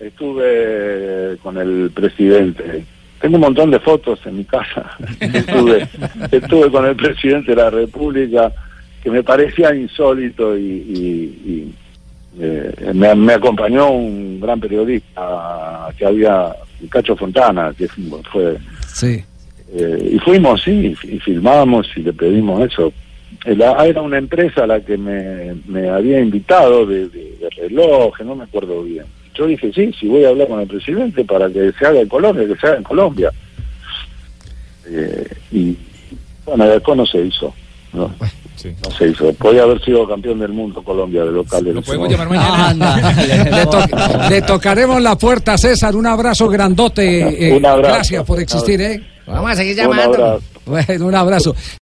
estuve 0.00 1.36
con 1.42 1.58
el 1.58 1.90
presidente. 1.94 2.84
Tengo 3.20 3.36
un 3.36 3.40
montón 3.42 3.70
de 3.70 3.80
fotos 3.80 4.18
en 4.26 4.36
mi 4.38 4.44
casa. 4.44 4.90
estuve, 5.20 5.88
estuve 6.30 6.70
con 6.70 6.86
el 6.86 6.96
presidente 6.96 7.52
de 7.54 7.56
la 7.56 7.70
República, 7.70 8.52
que 9.02 9.10
me 9.10 9.22
parecía 9.22 9.74
insólito 9.74 10.56
y, 10.58 10.62
y- 10.62 11.40
y, 11.50 11.74
eh, 12.40 12.92
me, 12.94 13.14
me 13.14 13.34
acompañó 13.34 13.90
un 13.92 14.40
gran 14.40 14.58
periodista 14.60 15.88
que 15.96 16.04
había, 16.04 16.54
Cacho 16.90 17.16
Fontana, 17.16 17.72
que 17.78 17.86
fue 18.30 18.58
Sí. 18.92 19.22
Eh, 19.76 20.10
y 20.14 20.18
fuimos, 20.20 20.62
sí, 20.62 20.94
y 21.04 21.18
filmamos 21.20 21.86
y 21.96 22.00
le 22.00 22.12
pedimos 22.12 22.60
eso. 22.70 22.92
La- 23.46 23.84
era 23.86 24.00
una 24.00 24.18
empresa 24.18 24.64
a 24.64 24.66
la 24.66 24.80
que 24.80 24.96
me, 24.96 25.54
me 25.66 25.88
había 25.90 26.20
invitado 26.20 26.86
de, 26.86 27.08
de, 27.08 27.36
de 27.40 27.50
relojes, 27.56 28.24
no 28.24 28.34
me 28.36 28.44
acuerdo 28.44 28.82
bien. 28.82 29.04
Yo 29.34 29.46
dije, 29.46 29.72
sí, 29.74 29.90
sí, 29.98 30.06
voy 30.06 30.24
a 30.24 30.28
hablar 30.28 30.46
con 30.48 30.60
el 30.60 30.66
presidente 30.68 31.24
para 31.24 31.48
que 31.50 31.72
se 31.78 31.84
haga 31.86 32.00
en 32.00 32.08
Colombia, 32.08 32.46
que 32.46 32.54
se 32.56 32.66
haga 32.68 32.76
en 32.76 32.82
Colombia. 32.84 33.30
Eh, 34.86 35.28
y 35.52 35.76
bueno, 36.44 36.66
después 36.68 36.96
no 36.96 37.06
se 37.06 37.18
hizo. 37.22 37.52
No, 37.92 38.10
no 38.82 38.90
se 38.96 39.08
hizo. 39.08 39.32
Podía 39.34 39.62
haber 39.62 39.82
sido 39.84 40.06
campeón 40.08 40.38
del 40.40 40.52
mundo 40.52 40.82
Colombia 40.82 41.24
de 41.24 41.32
local. 41.32 41.64
Lo 41.64 41.82
podemos 41.82 42.08
llamar 42.08 42.28
mañana. 42.28 42.68
Ándale. 42.68 43.50
Le, 43.50 43.66
to- 43.66 44.28
le 44.30 44.42
tocaremos 44.42 45.00
la 45.02 45.16
puerta, 45.16 45.56
César. 45.58 45.94
Un 45.96 46.06
abrazo 46.06 46.48
grandote. 46.48 47.48
eh, 47.48 47.56
Un 47.56 47.64
abrazo. 47.66 47.94
Gracias 47.94 48.24
por 48.24 48.40
existir, 48.40 48.80
¿eh? 48.80 49.00
Vamos 49.26 49.50
a 49.50 49.54
seguir 49.56 49.72
Un 49.72 49.90
llamando. 49.96 50.14
abrazo. 50.24 50.42
Bueno, 50.66 51.06
un 51.06 51.14
abrazo. 51.14 51.54